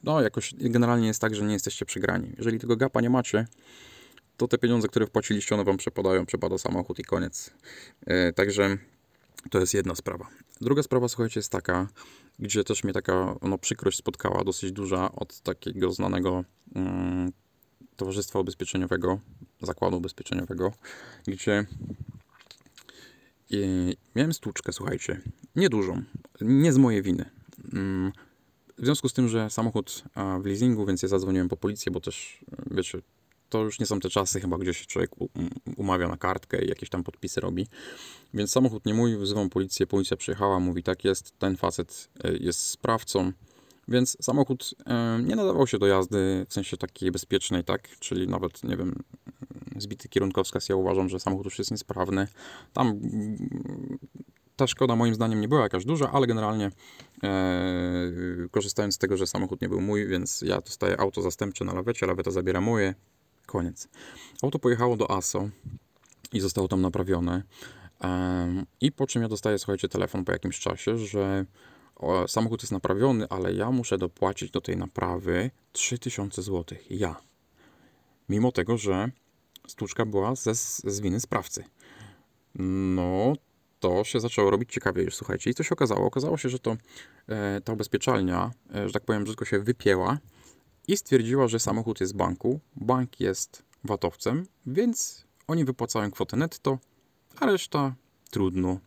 No, 0.04 0.22
jakoś 0.22 0.54
generalnie 0.58 1.08
jest 1.08 1.22
tak, 1.22 1.36
że 1.36 1.46
nie 1.46 1.54
jesteście 1.54 1.86
przegrani. 1.86 2.34
Jeżeli 2.38 2.60
tego 2.60 2.78
gapa 2.78 3.02
nie 3.02 3.10
macie, 3.10 3.48
to 4.38 4.48
te 4.48 4.58
pieniądze, 4.58 4.88
które 4.88 5.08
wpłaciliście, 5.08 5.56
one 5.56 5.64
wam 5.64 5.78
przepadają, 5.78 6.26
przepada 6.26 6.58
samochód 6.58 7.00
i 7.00 7.04
koniec. 7.04 7.54
E, 8.06 8.34
także 8.34 8.78
to 9.50 9.60
jest 9.60 9.74
jedna 9.74 9.96
sprawa. 9.96 10.28
Druga 10.62 10.84
sprawa, 10.84 11.08
słuchajcie, 11.08 11.40
jest 11.40 11.52
taka, 11.52 11.88
gdzie 12.40 12.64
też 12.64 12.84
mnie 12.84 12.94
taka 12.94 13.36
no, 13.42 13.58
przykrość 13.58 13.98
spotkała, 13.98 14.44
dosyć 14.44 14.72
duża 14.72 15.12
od 15.12 15.40
takiego 15.40 15.92
znanego 15.92 16.44
mm, 16.76 17.32
towarzystwa 17.96 18.40
ubezpieczeniowego, 18.40 19.20
zakładu 19.62 19.98
ubezpieczeniowego, 19.98 20.74
gdzie 21.28 21.66
miałem 24.16 24.34
stłuczkę, 24.34 24.74
słuchajcie, 24.74 25.22
niedużą, 25.56 26.04
nie 26.42 26.74
z 26.74 26.78
mojej 26.78 27.02
winy. 27.02 27.30
Mm, 27.74 28.12
w 28.78 28.86
związku 28.86 29.10
z 29.10 29.14
tym, 29.14 29.28
że 29.28 29.50
samochód 29.50 30.04
w 30.42 30.46
leasingu, 30.46 30.86
więc 30.86 31.02
ja 31.04 31.10
zadzwoniłem 31.10 31.50
po 31.50 31.58
policję, 31.58 31.92
bo 31.92 32.00
też, 32.00 32.46
wiecie, 32.72 33.02
to 33.56 33.64
już 33.64 33.80
nie 33.80 33.86
są 33.86 34.00
te 34.00 34.10
czasy 34.10 34.42
chyba, 34.42 34.58
gdzie 34.58 34.74
się 34.74 34.86
człowiek 34.86 35.12
umawia 35.78 36.08
na 36.08 36.18
kartkę 36.18 36.66
i 36.66 36.68
jakieś 36.70 36.90
tam 36.90 37.04
podpisy 37.04 37.42
robi. 37.42 37.68
Więc 38.34 38.52
samochód 38.52 38.86
nie 38.86 38.94
mój, 38.94 39.18
wzywam 39.18 39.50
policję, 39.50 39.88
policja 39.88 40.18
przyjechała, 40.18 40.60
mówi 40.60 40.84
tak 40.84 41.04
jest, 41.04 41.40
ten 41.40 41.58
facet 41.58 42.10
e, 42.24 42.38
jest 42.38 42.60
sprawcą, 42.60 43.32
więc 43.88 44.18
samochód 44.22 44.76
e, 44.86 45.20
nie 45.24 45.36
nadawał 45.36 45.68
się 45.68 45.80
do 45.80 45.88
jazdy 45.88 46.46
w 46.50 46.54
sensie 46.54 46.78
takiej 46.78 47.12
bezpiecznej, 47.12 47.64
tak? 47.64 47.90
Czyli 48.00 48.28
nawet, 48.28 48.64
nie 48.64 48.78
wiem, 48.78 49.04
zbity 49.78 50.10
kierunkowskaz, 50.10 50.70
ja 50.70 50.76
uważam, 50.76 51.10
że 51.10 51.20
samochód 51.20 51.46
już 51.46 51.60
jest 51.60 51.72
niesprawny. 51.72 52.28
Tam 52.74 53.00
ta 54.56 54.68
szkoda 54.68 54.96
moim 54.96 55.16
zdaniem 55.16 55.42
nie 55.42 55.48
była 55.48 55.62
jakaś 55.62 55.86
duża, 55.86 56.12
ale 56.12 56.28
generalnie 56.28 56.72
e, 57.24 58.12
korzystając 58.52 58.96
z 58.96 58.98
tego, 58.98 59.18
że 59.18 59.28
samochód 59.28 59.62
nie 59.62 59.70
był 59.70 59.82
mój, 59.82 60.08
więc 60.08 60.42
ja 60.42 60.62
dostaję 60.62 61.00
auto 61.00 61.22
zastępcze 61.22 61.66
na 61.66 61.74
lawecie, 61.74 62.06
laweta 62.06 62.32
zabiera 62.32 62.62
moje, 62.62 62.96
koniec. 63.46 63.88
Auto 64.44 64.60
pojechało 64.60 64.98
do 64.98 65.12
ASO 65.12 65.50
i 66.34 66.40
zostało 66.40 66.68
tam 66.68 66.82
naprawione. 66.82 67.44
I 68.82 68.92
po 68.92 69.08
czym 69.08 69.22
ja 69.22 69.28
dostaję, 69.28 69.60
słuchajcie, 69.60 69.90
telefon 69.90 70.26
po 70.26 70.32
jakimś 70.32 70.60
czasie, 70.60 70.98
że 70.98 71.46
samochód 72.28 72.64
jest 72.64 72.72
naprawiony, 72.72 73.26
ale 73.30 73.54
ja 73.54 73.72
muszę 73.72 73.98
dopłacić 73.98 74.52
do 74.52 74.62
tej 74.62 74.78
naprawy 74.78 75.52
3000 75.72 76.42
zł. 76.42 76.78
Ja. 76.90 77.16
Mimo 78.30 78.52
tego, 78.52 78.78
że 78.78 79.12
stłuczka 79.68 80.06
była 80.06 80.36
ze, 80.36 80.56
z 80.56 81.00
winy 81.00 81.20
sprawcy. 81.20 81.64
No, 82.96 83.34
to 83.80 84.04
się 84.04 84.20
zaczęło 84.20 84.52
robić 84.52 84.72
ciekawie 84.74 85.04
już, 85.04 85.16
słuchajcie. 85.16 85.50
I 85.50 85.54
co 85.54 85.64
się 85.64 85.74
okazało? 85.74 86.06
Okazało 86.06 86.38
się, 86.38 86.50
że 86.50 86.60
to 86.60 86.78
e, 87.28 87.62
ta 87.62 87.74
ubezpieczalnia, 87.74 88.52
e, 88.76 88.88
że 88.88 88.94
tak 88.94 89.06
powiem, 89.06 89.24
brzydko 89.24 89.46
się 89.46 89.60
wypięła 89.60 90.18
i 90.88 90.98
stwierdziła, 90.98 91.48
że 91.48 91.60
samochód 91.60 92.02
jest 92.02 92.16
banku, 92.16 92.60
bank 92.76 93.20
jest 93.20 93.64
watowcem, 93.84 94.46
więc 94.66 95.26
oni 95.48 95.66
wypłacają 95.66 96.12
kwotę 96.12 96.38
netto, 96.38 96.80
a 97.40 97.46
reszta 97.46 97.96
trudno. 98.32 98.80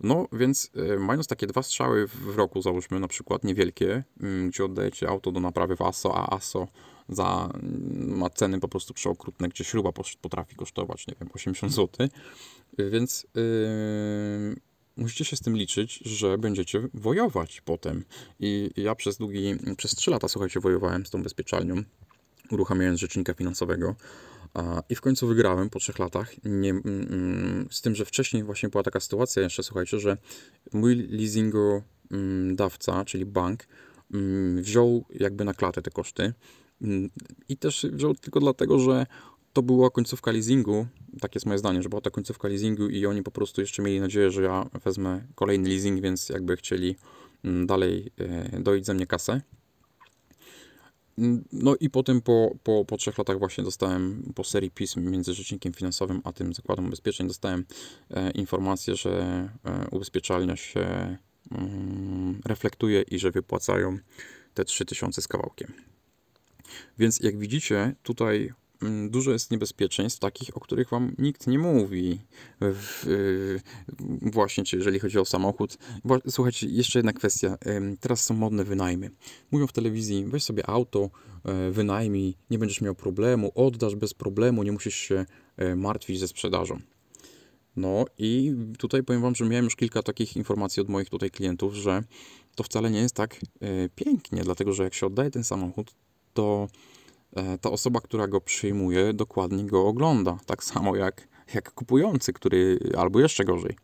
No, 0.00 0.26
więc 0.32 0.70
e, 0.76 0.98
mając 0.98 1.26
takie 1.26 1.46
dwa 1.46 1.62
strzały 1.62 2.06
w 2.06 2.36
roku, 2.36 2.62
załóżmy 2.62 3.00
na 3.00 3.08
przykład 3.08 3.44
niewielkie, 3.44 4.04
mm, 4.20 4.50
gdzie 4.50 4.64
oddajecie 4.64 5.08
auto 5.08 5.32
do 5.32 5.40
naprawy 5.40 5.76
w 5.76 5.82
ASO, 5.82 6.16
a 6.16 6.36
ASO 6.36 6.68
za, 7.08 7.50
mm, 7.54 8.18
ma 8.18 8.30
ceny 8.30 8.60
po 8.60 8.68
prostu 8.68 8.94
przeokrutne, 8.94 9.48
gdzie 9.48 9.64
śruba 9.64 9.92
potrafi 10.20 10.56
kosztować, 10.56 11.06
nie 11.06 11.14
wiem, 11.20 11.28
80 11.34 11.72
zł, 11.72 12.08
więc 12.78 13.26
yy, 13.34 14.56
musicie 14.96 15.24
się 15.24 15.36
z 15.36 15.40
tym 15.40 15.56
liczyć, 15.56 16.00
że 16.04 16.38
będziecie 16.38 16.88
wojować 16.94 17.60
potem. 17.60 18.04
I 18.40 18.70
ja 18.76 18.94
przez 18.94 19.16
długi, 19.16 19.54
przez 19.76 19.94
3 19.94 20.10
lata, 20.10 20.28
słuchajcie, 20.28 20.60
wojowałem 20.60 21.06
z 21.06 21.10
tą 21.10 21.22
bezpieczalnią, 21.22 21.82
uruchamiając 22.50 23.00
rzecznika 23.00 23.34
finansowego. 23.34 23.94
I 24.88 24.94
w 24.94 25.00
końcu 25.00 25.26
wygrałem 25.26 25.70
po 25.70 25.78
trzech 25.78 25.98
latach. 25.98 26.44
Nie, 26.44 26.70
mm, 26.70 26.82
mm, 26.86 27.68
z 27.70 27.80
tym, 27.80 27.94
że 27.94 28.04
wcześniej 28.04 28.42
właśnie 28.42 28.68
była 28.68 28.82
taka 28.82 29.00
sytuacja 29.00 29.42
jeszcze, 29.42 29.62
słuchajcie, 29.62 29.98
że 29.98 30.16
mój 30.72 30.96
leasingodawca, 30.96 33.04
czyli 33.04 33.26
bank, 33.26 33.66
wziął 34.56 35.04
jakby 35.14 35.44
na 35.44 35.54
klatę 35.54 35.82
te 35.82 35.90
koszty. 35.90 36.32
I 37.48 37.56
też 37.56 37.86
wziął 37.92 38.14
tylko 38.14 38.40
dlatego, 38.40 38.78
że 38.78 39.06
to 39.52 39.62
była 39.62 39.90
końcówka 39.90 40.32
leasingu, 40.32 40.86
tak 41.20 41.34
jest 41.34 41.46
moje 41.46 41.58
zdanie, 41.58 41.82
że 41.82 41.88
była 41.88 42.00
ta 42.00 42.10
końcówka 42.10 42.48
leasingu 42.48 42.88
i 42.88 43.06
oni 43.06 43.22
po 43.22 43.30
prostu 43.30 43.60
jeszcze 43.60 43.82
mieli 43.82 44.00
nadzieję, 44.00 44.30
że 44.30 44.42
ja 44.42 44.70
wezmę 44.84 45.22
kolejny 45.34 45.68
leasing, 45.68 46.00
więc 46.00 46.28
jakby 46.28 46.56
chcieli 46.56 46.96
mm, 47.44 47.66
dalej 47.66 48.10
e, 48.18 48.60
dojść 48.60 48.86
ze 48.86 48.94
mnie 48.94 49.06
kasę. 49.06 49.40
Mm, 51.18 51.44
no 51.52 51.76
i 51.80 51.90
potem 51.90 52.20
po, 52.20 52.56
po, 52.62 52.84
po 52.84 52.96
trzech 52.96 53.18
latach 53.18 53.38
właśnie 53.38 53.64
dostałem 53.64 54.32
po 54.34 54.44
serii 54.44 54.70
pism 54.70 55.10
między 55.10 55.34
rzecznikiem 55.34 55.72
finansowym 55.72 56.20
a 56.24 56.32
tym 56.32 56.54
zakładem 56.54 56.86
ubezpieczeń 56.86 57.28
dostałem 57.28 57.64
e, 58.10 58.30
informację, 58.30 58.96
że 58.96 59.48
e, 59.64 59.88
ubezpieczalnia 59.90 60.56
się 60.56 60.80
e, 60.80 61.18
reflektuje 62.44 63.02
i 63.02 63.18
że 63.18 63.30
wypłacają 63.30 63.98
te 64.54 64.64
3000 64.64 65.22
z 65.22 65.28
kawałkiem. 65.28 65.72
Więc 66.98 67.20
jak 67.20 67.38
widzicie, 67.38 67.94
tutaj 68.02 68.36
mm, 68.40 68.61
dużo 69.08 69.32
jest 69.32 69.50
niebezpieczeństw 69.50 70.20
takich, 70.20 70.56
o 70.56 70.60
których 70.60 70.90
wam 70.90 71.14
nikt 71.18 71.46
nie 71.46 71.58
mówi. 71.58 72.20
W, 72.60 73.06
właśnie, 74.22 74.64
czy 74.64 74.76
jeżeli 74.76 74.98
chodzi 74.98 75.18
o 75.18 75.24
samochód. 75.24 75.78
Słuchajcie, 76.28 76.66
jeszcze 76.66 76.98
jedna 76.98 77.12
kwestia. 77.12 77.58
Teraz 78.00 78.24
są 78.24 78.34
modne 78.34 78.64
wynajmy. 78.64 79.10
Mówią 79.50 79.66
w 79.66 79.72
telewizji, 79.72 80.24
weź 80.26 80.44
sobie 80.44 80.70
auto, 80.70 81.10
e, 81.44 81.70
wynajmij, 81.70 82.36
nie 82.50 82.58
będziesz 82.58 82.80
miał 82.80 82.94
problemu, 82.94 83.52
oddasz 83.54 83.94
bez 83.96 84.14
problemu, 84.14 84.62
nie 84.62 84.72
musisz 84.72 84.94
się 84.94 85.26
e, 85.56 85.76
martwić 85.76 86.20
ze 86.20 86.28
sprzedażą. 86.28 86.80
No 87.76 88.04
i 88.18 88.54
tutaj 88.78 89.02
powiem 89.02 89.22
wam, 89.22 89.34
że 89.34 89.44
miałem 89.44 89.64
już 89.64 89.76
kilka 89.76 90.02
takich 90.02 90.36
informacji 90.36 90.82
od 90.82 90.88
moich 90.88 91.10
tutaj 91.10 91.30
klientów, 91.30 91.74
że 91.74 92.02
to 92.54 92.62
wcale 92.62 92.90
nie 92.90 93.00
jest 93.00 93.14
tak 93.14 93.36
e, 93.60 93.88
pięknie, 93.88 94.42
dlatego 94.44 94.72
że 94.72 94.84
jak 94.84 94.94
się 94.94 95.06
oddaje 95.06 95.30
ten 95.30 95.44
samochód, 95.44 95.94
to 96.34 96.68
ta 97.60 97.70
osoba, 97.70 98.00
która 98.00 98.28
go 98.28 98.40
przyjmuje, 98.40 99.12
dokładnie 99.12 99.64
go 99.64 99.86
ogląda. 99.86 100.38
Tak 100.46 100.64
samo 100.64 100.96
jak, 100.96 101.28
jak 101.54 101.74
kupujący, 101.74 102.32
który, 102.32 102.78
albo 102.98 103.20
jeszcze 103.20 103.44
gorzej, 103.44 103.76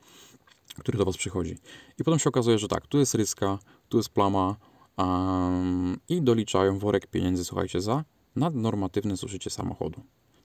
który 0.79 0.99
do 0.99 1.05
Was 1.05 1.17
przychodzi. 1.17 1.59
I 1.99 2.05
potem 2.05 2.19
się 2.19 2.29
okazuje, 2.29 2.59
że 2.59 2.69
tak, 2.69 2.87
tu 2.87 2.99
jest 2.99 3.15
ryska, 3.15 3.59
tu 3.89 3.97
jest 3.97 4.09
plama 4.09 4.57
um, 4.97 5.99
i 6.09 6.23
doliczają 6.23 6.79
worek 6.79 7.07
pieniędzy, 7.07 7.45
słuchajcie, 7.45 7.81
za 7.81 8.05
nadnormatywne 8.37 9.17
zużycie 9.17 9.51
samochodu. 9.51 10.01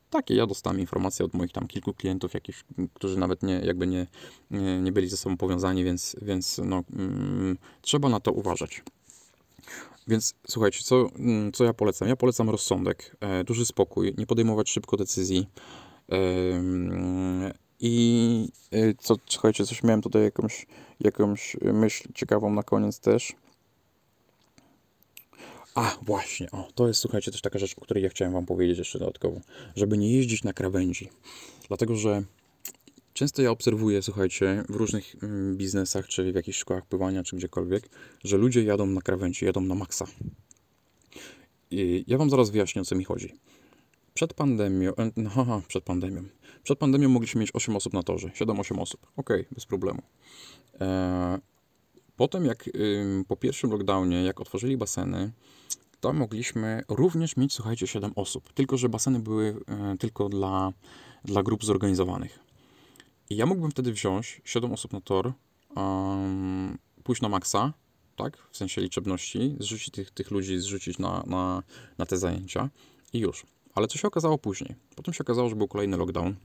Takie 0.09 0.35
ja 0.35 0.47
dostałem 0.47 0.79
informacje 0.79 1.25
od 1.25 1.33
moich 1.33 1.51
tam 1.51 1.67
kilku 1.67 1.93
klientów, 1.93 2.33
jakich, 2.33 2.63
którzy 2.93 3.17
nawet 3.17 3.43
nie, 3.43 3.53
jakby 3.53 3.87
nie, 3.87 4.07
nie, 4.51 4.81
nie 4.81 4.91
byli 4.91 5.07
ze 5.07 5.17
sobą 5.17 5.37
powiązani, 5.37 5.83
więc, 5.83 6.15
więc 6.21 6.61
no, 6.65 6.83
mm, 6.93 7.57
trzeba 7.81 8.09
na 8.09 8.19
to 8.19 8.31
uważać. 8.31 8.83
Więc 10.07 10.33
słuchajcie, 10.47 10.79
co, 10.83 11.09
mm, 11.15 11.51
co 11.51 11.63
ja 11.63 11.73
polecam? 11.73 12.07
Ja 12.07 12.15
polecam 12.15 12.49
rozsądek, 12.49 13.15
e, 13.19 13.43
duży 13.43 13.65
spokój, 13.65 14.13
nie 14.17 14.25
podejmować 14.25 14.69
szybko 14.69 14.97
decyzji. 14.97 15.47
I 17.79 18.47
e, 18.71 18.93
co, 18.93 19.15
słuchajcie, 19.29 19.65
coś 19.65 19.83
miałem 19.83 20.01
tutaj 20.01 20.23
jakąś, 20.23 20.65
jakąś 20.99 21.57
myśl 21.61 22.09
ciekawą 22.13 22.53
na 22.53 22.63
koniec 22.63 22.99
też. 22.99 23.33
A, 25.75 25.97
właśnie, 26.01 26.51
o, 26.51 26.67
to 26.75 26.87
jest, 26.87 26.99
słuchajcie, 26.99 27.31
też 27.31 27.41
taka 27.41 27.59
rzecz, 27.59 27.75
o 27.77 27.81
której 27.81 28.03
ja 28.03 28.09
chciałem 28.09 28.33
Wam 28.33 28.45
powiedzieć 28.45 28.77
jeszcze 28.77 28.99
dodatkowo, 28.99 29.41
żeby 29.75 29.97
nie 29.97 30.13
jeździć 30.13 30.43
na 30.43 30.53
krawędzi. 30.53 31.09
Dlatego, 31.67 31.95
że 31.95 32.23
często 33.13 33.41
ja 33.41 33.51
obserwuję, 33.51 34.01
słuchajcie, 34.01 34.63
w 34.69 34.75
różnych 34.75 35.15
mm, 35.23 35.57
biznesach, 35.57 36.07
czy 36.07 36.31
w 36.31 36.35
jakichś 36.35 36.57
szkołach 36.57 36.85
pływania, 36.85 37.23
czy 37.23 37.35
gdziekolwiek, 37.35 37.89
że 38.23 38.37
ludzie 38.37 38.63
jadą 38.63 38.85
na 38.85 39.01
krawędzi, 39.01 39.45
jadą 39.45 39.61
na 39.61 39.75
maksa. 39.75 40.05
I 41.71 42.03
ja 42.07 42.17
Wam 42.17 42.29
zaraz 42.29 42.49
wyjaśnię, 42.49 42.81
o 42.81 42.85
co 42.85 42.95
mi 42.95 43.03
chodzi. 43.03 43.33
Przed 44.13 44.33
pandemią, 44.33 44.95
e, 44.95 45.11
no, 45.17 45.29
haha, 45.29 45.61
przed 45.67 45.83
pandemią. 45.83 46.23
Przed 46.63 46.79
pandemią 46.79 47.09
mogliśmy 47.09 47.41
mieć 47.41 47.49
8 47.53 47.75
osób 47.75 47.93
na 47.93 48.03
torze, 48.03 48.27
7-8 48.27 48.79
osób. 48.79 49.07
Ok, 49.17 49.29
bez 49.51 49.65
problemu. 49.65 50.01
Eee, 50.79 51.39
potem, 52.15 52.45
jak 52.45 52.69
po 53.27 53.37
pierwszym 53.37 53.71
lockdownie, 53.71 54.23
jak 54.23 54.41
otworzyli 54.41 54.77
baseny, 54.77 55.31
to 55.99 56.13
mogliśmy 56.13 56.83
również 56.89 57.37
mieć, 57.37 57.53
słuchajcie, 57.53 57.87
7 57.87 58.11
osób. 58.15 58.53
Tylko, 58.53 58.77
że 58.77 58.89
baseny 58.89 59.19
były 59.19 59.55
e, 59.67 59.97
tylko 59.99 60.29
dla, 60.29 60.73
dla 61.25 61.43
grup 61.43 61.65
zorganizowanych. 61.65 62.42
I 63.29 63.35
ja 63.35 63.45
mógłbym 63.45 63.71
wtedy 63.71 63.93
wziąć 63.93 64.41
7 64.43 64.71
osób 64.71 64.93
na 64.93 65.01
tor, 65.01 65.33
um, 65.75 66.77
pójść 67.03 67.21
na 67.21 67.29
maksa, 67.29 67.73
tak, 68.15 68.37
w 68.51 68.57
sensie 68.57 68.81
liczebności, 68.81 69.55
zrzucić 69.59 69.89
tych, 69.89 70.11
tych 70.11 70.31
ludzi, 70.31 70.59
zrzucić 70.59 70.99
na, 70.99 71.23
na, 71.27 71.63
na 71.97 72.05
te 72.05 72.17
zajęcia 72.17 72.69
i 73.13 73.19
już. 73.19 73.45
Ale 73.75 73.87
co 73.87 73.97
się 73.97 74.07
okazało 74.07 74.37
później? 74.37 74.75
Potem 74.95 75.13
się 75.13 75.23
okazało, 75.23 75.49
że 75.49 75.55
był 75.55 75.67
kolejny 75.67 75.97
lockdown. 75.97 76.35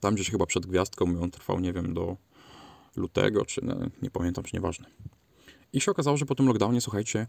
Tam 0.00 0.14
gdzieś 0.14 0.30
chyba 0.30 0.46
przed 0.46 0.66
gwiazdką 0.66 1.22
on 1.22 1.30
trwał, 1.30 1.60
nie 1.60 1.72
wiem, 1.72 1.94
do 1.94 2.16
lutego, 2.96 3.44
czy 3.44 3.60
no, 3.64 3.76
nie 4.02 4.10
pamiętam, 4.10 4.44
czy 4.44 4.56
nieważne. 4.56 4.86
I 5.72 5.80
się 5.80 5.90
okazało, 5.90 6.16
że 6.16 6.26
po 6.26 6.34
tym 6.34 6.46
lockdownie, 6.46 6.80
słuchajcie, 6.80 7.26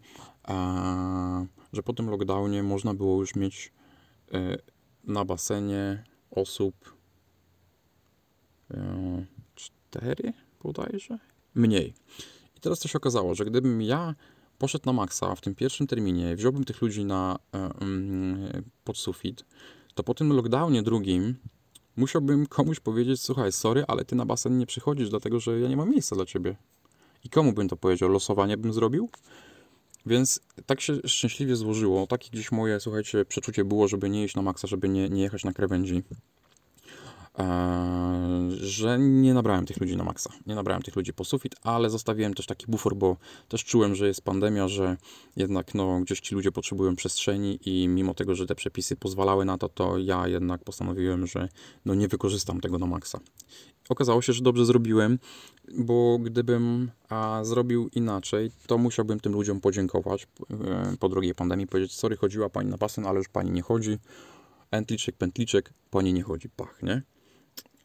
e, 0.47 1.47
że 1.73 1.83
po 1.83 1.93
tym 1.93 2.09
lockdownie 2.09 2.63
można 2.63 2.93
było 2.93 3.19
już 3.19 3.35
mieć 3.35 3.73
e, 4.33 4.57
na 5.03 5.25
basenie 5.25 6.03
osób 6.31 6.96
e, 8.71 9.25
cztery 9.55 10.33
bodajże? 10.63 11.19
Mniej. 11.55 11.93
I 12.57 12.59
teraz 12.59 12.79
to 12.79 12.87
się 12.87 12.97
okazało, 12.97 13.35
że 13.35 13.45
gdybym 13.45 13.81
ja 13.81 14.15
poszedł 14.57 14.85
na 14.85 14.93
maksa 14.93 15.35
w 15.35 15.41
tym 15.41 15.55
pierwszym 15.55 15.87
terminie, 15.87 16.35
wziąłbym 16.35 16.63
tych 16.63 16.81
ludzi 16.81 17.05
na 17.05 17.39
um, 17.53 18.47
pod 18.83 18.97
sufit, 18.97 19.45
to 19.95 20.03
po 20.03 20.13
tym 20.13 20.33
lockdownie 20.33 20.83
drugim 20.83 21.35
musiałbym 21.95 22.45
komuś 22.45 22.79
powiedzieć, 22.79 23.21
słuchaj, 23.21 23.51
sorry, 23.51 23.85
ale 23.87 24.05
ty 24.05 24.15
na 24.15 24.25
basen 24.25 24.57
nie 24.57 24.65
przychodzisz, 24.65 25.09
dlatego 25.09 25.39
że 25.39 25.59
ja 25.59 25.67
nie 25.69 25.77
mam 25.77 25.89
miejsca 25.89 26.15
dla 26.15 26.25
ciebie. 26.25 26.55
I 27.23 27.29
komu 27.29 27.53
bym 27.53 27.67
to 27.67 27.77
powiedział? 27.77 28.09
Losowanie 28.09 28.57
bym 28.57 28.73
zrobił? 28.73 29.09
Więc 30.05 30.39
tak 30.65 30.81
się 30.81 30.93
szczęśliwie 31.05 31.55
złożyło. 31.55 32.07
Takie 32.07 32.29
gdzieś 32.29 32.51
moje, 32.51 32.79
słuchajcie, 32.79 33.25
przeczucie 33.25 33.65
było, 33.65 33.87
żeby 33.87 34.09
nie 34.09 34.23
iść 34.23 34.35
na 34.35 34.41
maksa, 34.41 34.67
żeby 34.67 34.89
nie, 34.89 35.09
nie 35.09 35.21
jechać 35.21 35.43
na 35.43 35.53
krawędzi. 35.53 36.03
Eee, 37.37 38.17
że 38.51 38.99
nie 38.99 39.33
nabrałem 39.33 39.65
tych 39.65 39.77
ludzi 39.77 39.97
na 39.97 40.03
maksa. 40.03 40.29
Nie 40.47 40.55
nabrałem 40.55 40.81
tych 40.83 40.95
ludzi 40.95 41.13
po 41.13 41.25
sufit, 41.25 41.55
ale 41.63 41.89
zostawiłem 41.89 42.33
też 42.33 42.45
taki 42.45 42.65
bufor, 42.67 42.95
bo 42.95 43.17
też 43.47 43.63
czułem, 43.65 43.95
że 43.95 44.07
jest 44.07 44.21
pandemia, 44.21 44.67
że 44.67 44.97
jednak 45.35 45.75
no, 45.75 45.99
gdzieś 45.99 46.19
ci 46.19 46.35
ludzie 46.35 46.51
potrzebują 46.51 46.95
przestrzeni 46.95 47.59
i 47.65 47.87
mimo 47.87 48.13
tego, 48.13 48.35
że 48.35 48.45
te 48.45 48.55
przepisy 48.55 48.95
pozwalały 48.95 49.45
na 49.45 49.57
to, 49.57 49.69
to 49.69 49.97
ja 49.97 50.27
jednak 50.27 50.63
postanowiłem, 50.63 51.27
że 51.27 51.49
no, 51.85 51.95
nie 51.95 52.07
wykorzystam 52.07 52.61
tego 52.61 52.77
na 52.77 52.85
maksa. 52.85 53.19
Okazało 53.89 54.21
się, 54.21 54.33
że 54.33 54.43
dobrze 54.43 54.65
zrobiłem, 54.65 55.19
bo 55.77 56.19
gdybym 56.19 56.91
a, 57.09 57.39
zrobił 57.43 57.89
inaczej, 57.95 58.51
to 58.67 58.77
musiałbym 58.77 59.19
tym 59.19 59.33
ludziom 59.33 59.61
podziękować 59.61 60.27
e, 60.49 60.97
po 60.99 61.09
drugiej 61.09 61.35
pandemii, 61.35 61.67
powiedzieć, 61.67 61.95
sorry, 61.95 62.17
chodziła 62.17 62.49
pani 62.49 62.69
na 62.69 62.77
basen, 62.77 63.05
ale 63.05 63.17
już 63.17 63.29
pani 63.29 63.51
nie 63.51 63.61
chodzi. 63.61 63.97
Entliczek, 64.71 65.15
pętliczek, 65.15 65.73
pani 65.89 66.13
nie 66.13 66.23
chodzi, 66.23 66.49
pach, 66.49 66.83
nie? 66.83 67.01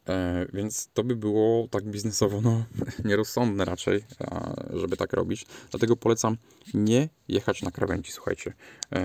E, 0.09 0.45
więc 0.53 0.89
to 0.93 1.03
by 1.03 1.15
było 1.15 1.67
tak 1.67 1.83
biznesowo 1.83 2.41
no, 2.41 2.65
nierozsądne 3.09 3.65
raczej, 3.65 4.03
żeby 4.73 4.97
tak 4.97 5.13
robić. 5.13 5.45
Dlatego 5.71 5.95
polecam 5.95 6.37
nie 6.73 7.09
jechać 7.27 7.61
na 7.61 7.71
krawędzi, 7.71 8.11
słuchajcie. 8.11 8.53
E, 8.95 9.01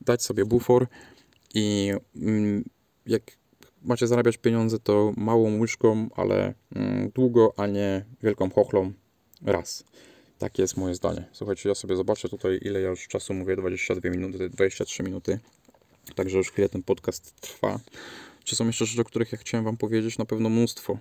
dać 0.00 0.22
sobie 0.22 0.44
bufor 0.44 0.86
i 1.54 1.92
mm, 2.16 2.64
jak 3.06 3.22
macie 3.82 4.06
zarabiać 4.06 4.36
pieniądze, 4.36 4.78
to 4.78 5.12
małą 5.16 5.58
łyżką, 5.58 6.08
ale 6.16 6.54
mm, 6.74 7.10
długo, 7.10 7.54
a 7.56 7.66
nie 7.66 8.04
wielką 8.22 8.50
chochlą 8.50 8.92
raz. 9.42 9.84
Takie 10.38 10.62
jest 10.62 10.76
moje 10.76 10.94
zdanie. 10.94 11.28
Słuchajcie, 11.32 11.68
ja 11.68 11.74
sobie 11.74 11.96
zobaczę 11.96 12.28
tutaj, 12.28 12.58
ile 12.62 12.80
ja 12.80 12.88
już 12.88 13.08
czasu 13.08 13.34
mówię, 13.34 13.56
22 13.56 14.10
minuty, 14.10 14.48
23 14.48 15.02
minuty. 15.02 15.38
Także 16.14 16.38
już 16.38 16.50
chwilę 16.50 16.68
ten 16.68 16.82
podcast 16.82 17.40
trwa. 17.40 17.80
Czy 18.44 18.56
są 18.56 18.66
jeszcze 18.66 18.86
rzeczy, 18.86 19.00
o 19.00 19.04
których 19.04 19.32
ja 19.32 19.38
chciałem 19.38 19.64
Wam 19.64 19.76
powiedzieć? 19.76 20.18
Na 20.18 20.24
pewno 20.24 20.48
mnóstwo. 20.48 20.98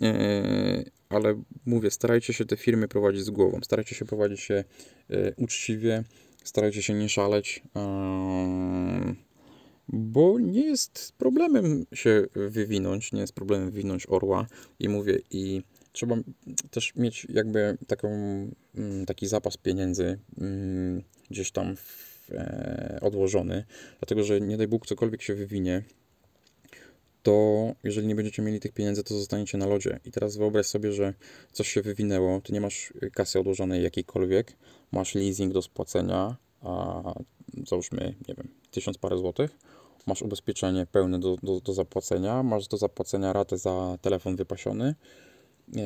Eee, 0.00 0.84
ale 1.08 1.42
mówię, 1.66 1.90
starajcie 1.90 2.32
się 2.32 2.44
te 2.44 2.56
firmy 2.56 2.88
prowadzić 2.88 3.24
z 3.24 3.30
głową. 3.30 3.60
Starajcie 3.62 3.94
się 3.94 4.04
prowadzić 4.04 4.48
je 4.50 4.64
e, 5.10 5.34
uczciwie. 5.36 6.04
Starajcie 6.44 6.82
się 6.82 6.94
nie 6.94 7.08
szaleć. 7.08 7.62
Eee, 7.74 9.14
bo 9.88 10.38
nie 10.40 10.60
jest 10.60 11.12
problemem 11.18 11.86
się 11.94 12.26
wywinąć, 12.34 13.12
nie 13.12 13.20
jest 13.20 13.32
problemem 13.32 13.70
wywinąć 13.70 14.06
orła 14.08 14.46
i 14.78 14.88
mówię, 14.88 15.18
i 15.30 15.62
trzeba 15.92 16.16
też 16.70 16.94
mieć 16.96 17.26
jakby 17.28 17.78
taką, 17.86 18.08
mm, 18.74 19.06
taki 19.06 19.26
zapas 19.26 19.56
pieniędzy 19.56 20.18
mm, 20.38 21.02
gdzieś 21.30 21.50
tam 21.50 21.76
w, 21.76 22.30
e, 22.30 22.98
odłożony, 23.02 23.64
dlatego 23.98 24.24
że 24.24 24.40
nie 24.40 24.56
daj 24.56 24.68
Bóg 24.68 24.86
cokolwiek 24.86 25.22
się 25.22 25.34
wywinie, 25.34 25.82
to 27.26 27.74
jeżeli 27.84 28.06
nie 28.06 28.14
będziecie 28.14 28.42
mieli 28.42 28.60
tych 28.60 28.72
pieniędzy, 28.72 29.04
to 29.04 29.14
zostaniecie 29.14 29.58
na 29.58 29.66
lodzie. 29.66 30.00
I 30.04 30.10
teraz 30.10 30.36
wyobraź 30.36 30.66
sobie, 30.66 30.92
że 30.92 31.14
coś 31.52 31.68
się 31.68 31.82
wywinęło, 31.82 32.40
ty 32.40 32.52
nie 32.52 32.60
masz 32.60 32.92
kasy 33.12 33.40
odłożonej 33.40 33.82
jakiejkolwiek, 33.82 34.56
masz 34.92 35.14
leasing 35.14 35.52
do 35.52 35.62
spłacenia, 35.62 36.36
a 36.62 37.02
załóżmy, 37.66 38.14
nie 38.28 38.34
wiem, 38.34 38.48
tysiąc 38.70 38.98
parę 38.98 39.18
złotych, 39.18 39.50
masz 40.06 40.22
ubezpieczenie 40.22 40.86
pełne 40.86 41.20
do, 41.20 41.36
do, 41.42 41.60
do 41.60 41.72
zapłacenia, 41.72 42.42
masz 42.42 42.68
do 42.68 42.76
zapłacenia 42.76 43.32
ratę 43.32 43.58
za 43.58 43.98
telefon 44.00 44.36
wypasiony 44.36 44.94
yy, 45.68 45.82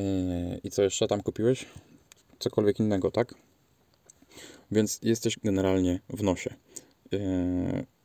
i 0.65 0.71
co 0.71 0.83
jeszcze 0.83 1.07
tam 1.07 1.23
kupiłeś? 1.23 1.67
Cokolwiek 2.39 2.81
innego, 2.81 3.11
tak? 3.11 3.35
Więc 4.71 4.99
jesteś 5.03 5.39
generalnie 5.45 6.01
w 6.09 6.23
nosie. 6.23 6.55
Yy, 7.13 7.21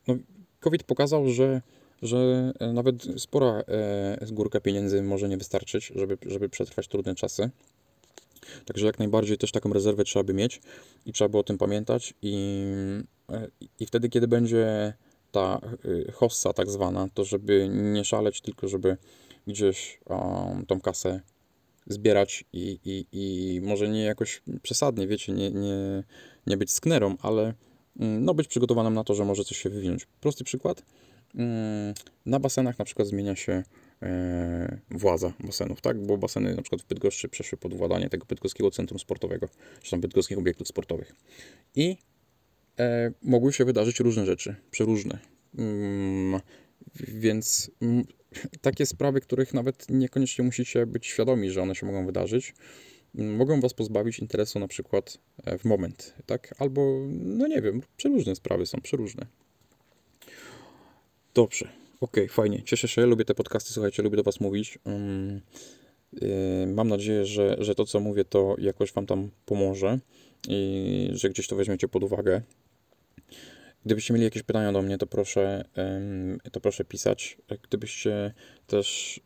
no, 0.08 0.14
COVID 0.60 0.82
pokazał, 0.82 1.28
że, 1.28 1.62
że 2.02 2.52
nawet 2.72 3.06
spora 3.16 3.62
yy, 4.20 4.32
górka 4.32 4.60
pieniędzy 4.60 5.02
może 5.02 5.28
nie 5.28 5.36
wystarczyć, 5.36 5.92
żeby, 5.94 6.18
żeby 6.26 6.48
przetrwać 6.48 6.88
trudne 6.88 7.14
czasy. 7.14 7.50
Także 8.64 8.86
jak 8.86 8.98
najbardziej 8.98 9.38
też 9.38 9.52
taką 9.52 9.72
rezerwę 9.72 10.04
trzeba 10.04 10.22
by 10.22 10.34
mieć 10.34 10.60
i 11.06 11.12
trzeba 11.12 11.28
by 11.28 11.38
o 11.38 11.42
tym 11.42 11.58
pamiętać 11.58 12.14
i, 12.22 12.66
i 13.80 13.86
wtedy, 13.86 14.08
kiedy 14.08 14.28
będzie 14.28 14.94
ta 15.32 15.60
hossa 16.12 16.52
tak 16.52 16.70
zwana, 16.70 17.08
to 17.14 17.24
żeby 17.24 17.68
nie 17.70 18.04
szaleć, 18.04 18.40
tylko 18.40 18.68
żeby 18.68 18.96
gdzieś 19.46 20.00
um, 20.06 20.66
tą 20.66 20.80
kasę 20.80 21.20
zbierać 21.86 22.44
i, 22.52 22.78
i, 22.84 23.06
i 23.12 23.60
może 23.60 23.88
nie 23.88 24.02
jakoś 24.02 24.42
przesadnie, 24.62 25.06
wiecie, 25.06 25.32
nie, 25.32 25.50
nie, 25.50 26.04
nie 26.46 26.56
być 26.56 26.72
sknerą, 26.72 27.16
ale 27.22 27.54
mm, 28.00 28.24
no 28.24 28.34
być 28.34 28.48
przygotowanym 28.48 28.94
na 28.94 29.04
to, 29.04 29.14
że 29.14 29.24
może 29.24 29.44
coś 29.44 29.58
się 29.58 29.70
wywinąć. 29.70 30.06
Prosty 30.20 30.44
przykład. 30.44 30.82
Mm, 31.34 31.94
na 32.26 32.40
basenach 32.40 32.78
na 32.78 32.84
przykład 32.84 33.08
zmienia 33.08 33.36
się 33.36 33.62
e, 34.02 34.78
władza 34.90 35.32
basenów, 35.40 35.80
tak? 35.80 36.06
Bo 36.06 36.18
baseny 36.18 36.54
na 36.54 36.62
przykład 36.62 36.82
w 36.82 36.86
Bydgoszczy 36.86 37.28
przeszły 37.28 37.58
pod 37.58 37.74
władanie 37.74 38.08
tego 38.08 38.26
Bydgoskiego 38.26 38.70
Centrum 38.70 38.98
Sportowego, 38.98 39.48
czy 39.82 39.90
tam 39.90 40.00
Bydgoskich 40.00 40.38
Obiektów 40.38 40.68
Sportowych. 40.68 41.14
I 41.74 41.96
e, 42.78 43.12
mogły 43.22 43.52
się 43.52 43.64
wydarzyć 43.64 44.00
różne 44.00 44.26
rzeczy, 44.26 44.56
przeróżne. 44.70 45.18
Mm, 45.58 46.40
więc 46.94 47.70
takie 48.60 48.86
sprawy, 48.86 49.20
których 49.20 49.54
nawet 49.54 49.86
niekoniecznie 49.90 50.44
musicie 50.44 50.86
być 50.86 51.06
świadomi, 51.06 51.50
że 51.50 51.62
one 51.62 51.74
się 51.74 51.86
mogą 51.86 52.06
wydarzyć, 52.06 52.54
mogą 53.14 53.60
was 53.60 53.74
pozbawić 53.74 54.18
interesu 54.18 54.58
na 54.58 54.68
przykład 54.68 55.18
e, 55.44 55.58
w 55.58 55.64
moment, 55.64 56.14
tak? 56.26 56.54
Albo, 56.58 57.06
no 57.10 57.46
nie 57.46 57.62
wiem, 57.62 57.82
przeróżne 57.96 58.36
sprawy 58.36 58.66
są, 58.66 58.80
przeróżne. 58.80 59.26
Dobrze, 61.36 61.68
okej, 62.00 62.24
okay, 62.24 62.28
fajnie, 62.28 62.62
cieszę 62.62 62.88
się, 62.88 63.06
lubię 63.06 63.24
te 63.24 63.34
podcasty, 63.34 63.72
słuchajcie, 63.72 64.02
lubię 64.02 64.16
do 64.16 64.22
was 64.22 64.40
mówić. 64.40 64.78
Um, 64.84 65.40
yy, 66.12 66.66
mam 66.66 66.88
nadzieję, 66.88 67.26
że, 67.26 67.56
że 67.58 67.74
to, 67.74 67.84
co 67.84 68.00
mówię, 68.00 68.24
to 68.24 68.56
jakoś 68.58 68.92
wam 68.92 69.06
tam 69.06 69.30
pomoże 69.46 69.98
i 70.48 71.10
że 71.12 71.30
gdzieś 71.30 71.48
to 71.48 71.56
weźmiecie 71.56 71.88
pod 71.88 72.04
uwagę. 72.04 72.42
Gdybyście 73.84 74.14
mieli 74.14 74.24
jakieś 74.24 74.42
pytania 74.42 74.72
do 74.72 74.82
mnie, 74.82 74.98
to 74.98 75.06
proszę, 75.06 75.64
to 76.52 76.60
proszę 76.60 76.84
pisać. 76.84 77.38
Gdybyście 77.62 78.34
też 78.66 79.20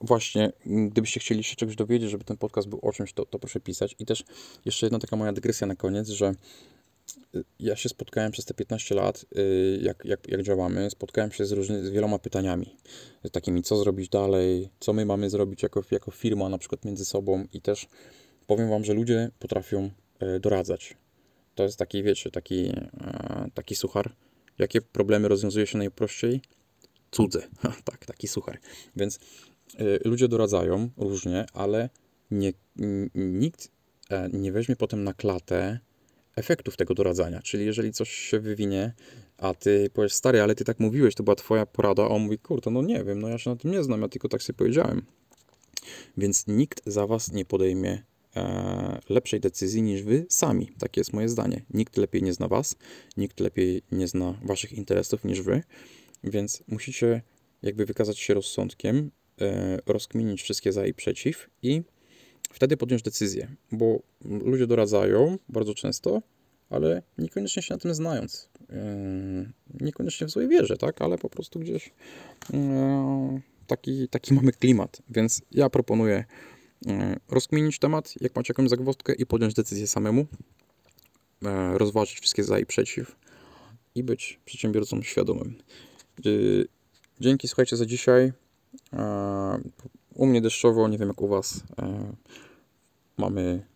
właśnie, 0.00 0.52
gdybyście 0.66 1.20
chcieli 1.20 1.44
się 1.44 1.56
czegoś 1.56 1.76
dowiedzieć, 1.76 2.10
żeby 2.10 2.24
ten 2.24 2.36
podcast 2.36 2.68
był 2.68 2.78
o 2.82 2.92
czymś, 2.92 3.12
to, 3.12 3.26
to 3.26 3.38
proszę 3.38 3.60
pisać. 3.60 3.96
I 3.98 4.06
też 4.06 4.24
jeszcze 4.64 4.86
jedna 4.86 4.98
taka 4.98 5.16
moja 5.16 5.32
dygresja 5.32 5.66
na 5.66 5.76
koniec, 5.76 6.08
że 6.08 6.34
ja 7.60 7.76
się 7.76 7.88
spotkałem 7.88 8.32
przez 8.32 8.44
te 8.44 8.54
15 8.54 8.94
lat, 8.94 9.24
y, 9.38 9.78
jak, 9.82 10.04
jak, 10.04 10.28
jak 10.28 10.42
działamy, 10.42 10.90
spotkałem 10.90 11.32
się 11.32 11.46
z, 11.46 11.52
różnymi, 11.52 11.86
z 11.86 11.90
wieloma 11.90 12.18
pytaniami. 12.18 12.76
Takimi, 13.32 13.62
co 13.62 13.76
zrobić 13.76 14.08
dalej, 14.08 14.68
co 14.80 14.92
my 14.92 15.06
mamy 15.06 15.30
zrobić 15.30 15.62
jako, 15.62 15.82
jako 15.90 16.10
firma, 16.10 16.48
na 16.48 16.58
przykład 16.58 16.84
między 16.84 17.04
sobą. 17.04 17.46
I 17.52 17.60
też 17.60 17.88
powiem 18.46 18.70
Wam, 18.70 18.84
że 18.84 18.94
ludzie 18.94 19.30
potrafią 19.38 19.90
e, 20.20 20.40
doradzać 20.40 20.96
to 21.58 21.62
jest 21.62 21.78
taki, 21.78 22.02
wiecie, 22.02 22.30
taki, 22.30 22.68
e, 22.68 23.50
taki 23.54 23.74
suchar. 23.74 24.14
Jakie 24.58 24.80
problemy 24.80 25.28
rozwiązuje 25.28 25.66
się 25.66 25.78
najprościej? 25.78 26.40
Cudze. 27.10 27.48
tak, 27.84 28.06
taki 28.06 28.28
suchar. 28.28 28.58
Więc 28.96 29.18
e, 29.78 30.08
ludzie 30.08 30.28
doradzają 30.28 30.90
różnie, 30.96 31.46
ale 31.52 31.90
nie, 32.30 32.52
nikt 33.14 33.70
nie 34.32 34.52
weźmie 34.52 34.76
potem 34.76 35.04
na 35.04 35.14
klatę 35.14 35.80
efektów 36.38 36.76
tego 36.76 36.94
doradzania. 36.94 37.42
Czyli 37.42 37.66
jeżeli 37.66 37.92
coś 37.92 38.10
się 38.10 38.40
wywinie, 38.40 38.92
a 39.38 39.54
ty 39.54 39.90
powiesz, 39.92 40.12
stary, 40.12 40.42
ale 40.42 40.54
ty 40.54 40.64
tak 40.64 40.80
mówiłeś, 40.80 41.14
to 41.14 41.22
była 41.22 41.36
twoja 41.36 41.66
porada, 41.66 42.02
a 42.02 42.08
on 42.08 42.22
mówi, 42.22 42.38
kurde, 42.38 42.70
no 42.70 42.82
nie 42.82 43.04
wiem, 43.04 43.18
no 43.18 43.28
ja 43.28 43.38
się 43.38 43.50
na 43.50 43.56
tym 43.56 43.70
nie 43.70 43.82
znam, 43.82 44.02
ja 44.02 44.08
tylko 44.08 44.28
tak 44.28 44.42
sobie 44.42 44.56
powiedziałem. 44.56 45.02
Więc 46.16 46.46
nikt 46.46 46.82
za 46.86 47.06
was 47.06 47.32
nie 47.32 47.44
podejmie 47.44 48.02
E, 48.38 49.00
lepszej 49.08 49.40
decyzji 49.40 49.82
niż 49.82 50.02
wy 50.02 50.26
sami. 50.28 50.70
Takie 50.78 51.00
jest 51.00 51.12
moje 51.12 51.28
zdanie. 51.28 51.64
Nikt 51.70 51.96
lepiej 51.96 52.22
nie 52.22 52.32
zna 52.32 52.48
was, 52.48 52.76
nikt 53.16 53.40
lepiej 53.40 53.82
nie 53.92 54.08
zna 54.08 54.38
waszych 54.42 54.72
interesów 54.72 55.24
niż 55.24 55.42
wy, 55.42 55.62
więc 56.24 56.62
musicie 56.68 57.22
jakby 57.62 57.86
wykazać 57.86 58.18
się 58.18 58.34
rozsądkiem, 58.34 59.10
e, 59.40 59.78
rozkminić 59.86 60.42
wszystkie 60.42 60.72
za 60.72 60.86
i 60.86 60.94
przeciw 60.94 61.50
i 61.62 61.82
wtedy 62.52 62.76
podjąć 62.76 63.02
decyzję, 63.02 63.48
bo 63.72 64.00
ludzie 64.24 64.66
doradzają 64.66 65.38
bardzo 65.48 65.74
często, 65.74 66.22
ale 66.70 67.02
niekoniecznie 67.18 67.62
się 67.62 67.74
na 67.74 67.78
tym 67.78 67.94
znając. 67.94 68.48
E, 68.70 69.52
niekoniecznie 69.80 70.26
w 70.26 70.30
złej 70.30 70.48
wierze, 70.48 70.76
tak, 70.76 71.02
ale 71.02 71.18
po 71.18 71.28
prostu 71.28 71.60
gdzieś 71.60 71.92
taki, 73.66 74.08
taki 74.08 74.34
mamy 74.34 74.52
klimat, 74.52 75.02
więc 75.10 75.42
ja 75.52 75.70
proponuję 75.70 76.24
E, 76.86 77.16
rozkminić 77.28 77.78
temat, 77.78 78.14
jak 78.20 78.36
macie 78.36 78.50
jakąś 78.50 78.68
zagwozdkę 78.70 79.12
i 79.12 79.26
podjąć 79.26 79.54
decyzję 79.54 79.86
samemu, 79.86 80.26
rozważyć 81.72 82.20
wszystkie 82.20 82.44
za 82.44 82.58
i 82.58 82.66
przeciw 82.66 83.16
i 83.94 84.02
być 84.02 84.40
przedsiębiorcą 84.44 85.02
świadomym. 85.02 85.54
Dzięki, 87.20 87.48
słuchajcie, 87.48 87.76
za 87.76 87.86
dzisiaj. 87.86 88.32
U 90.18 90.26
mnie 90.26 90.40
deszczowo, 90.40 90.88
nie 90.88 90.98
wiem 90.98 91.08
jak 91.08 91.22
u 91.22 91.28
Was. 91.28 91.60
Mamy, 93.18 93.66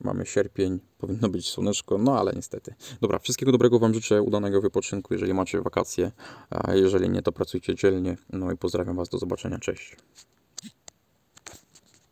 mamy 0.00 0.26
sierpień, 0.26 0.80
powinno 0.98 1.28
być 1.28 1.48
słoneczko, 1.48 1.98
no 1.98 2.18
ale 2.18 2.32
niestety. 2.36 2.74
Dobra, 3.00 3.18
wszystkiego 3.18 3.52
dobrego 3.52 3.78
Wam 3.78 3.94
życzę, 3.94 4.22
udanego 4.22 4.60
wypoczynku, 4.60 5.14
jeżeli 5.14 5.34
macie 5.34 5.60
wakacje, 5.60 6.12
a 6.50 6.74
jeżeli 6.74 7.08
nie, 7.08 7.22
to 7.22 7.32
pracujcie 7.32 7.74
dzielnie. 7.74 8.16
No 8.32 8.52
i 8.52 8.56
pozdrawiam 8.56 8.96
Was, 8.96 9.08
do 9.08 9.18
zobaczenia, 9.18 9.58
cześć. 9.58 9.96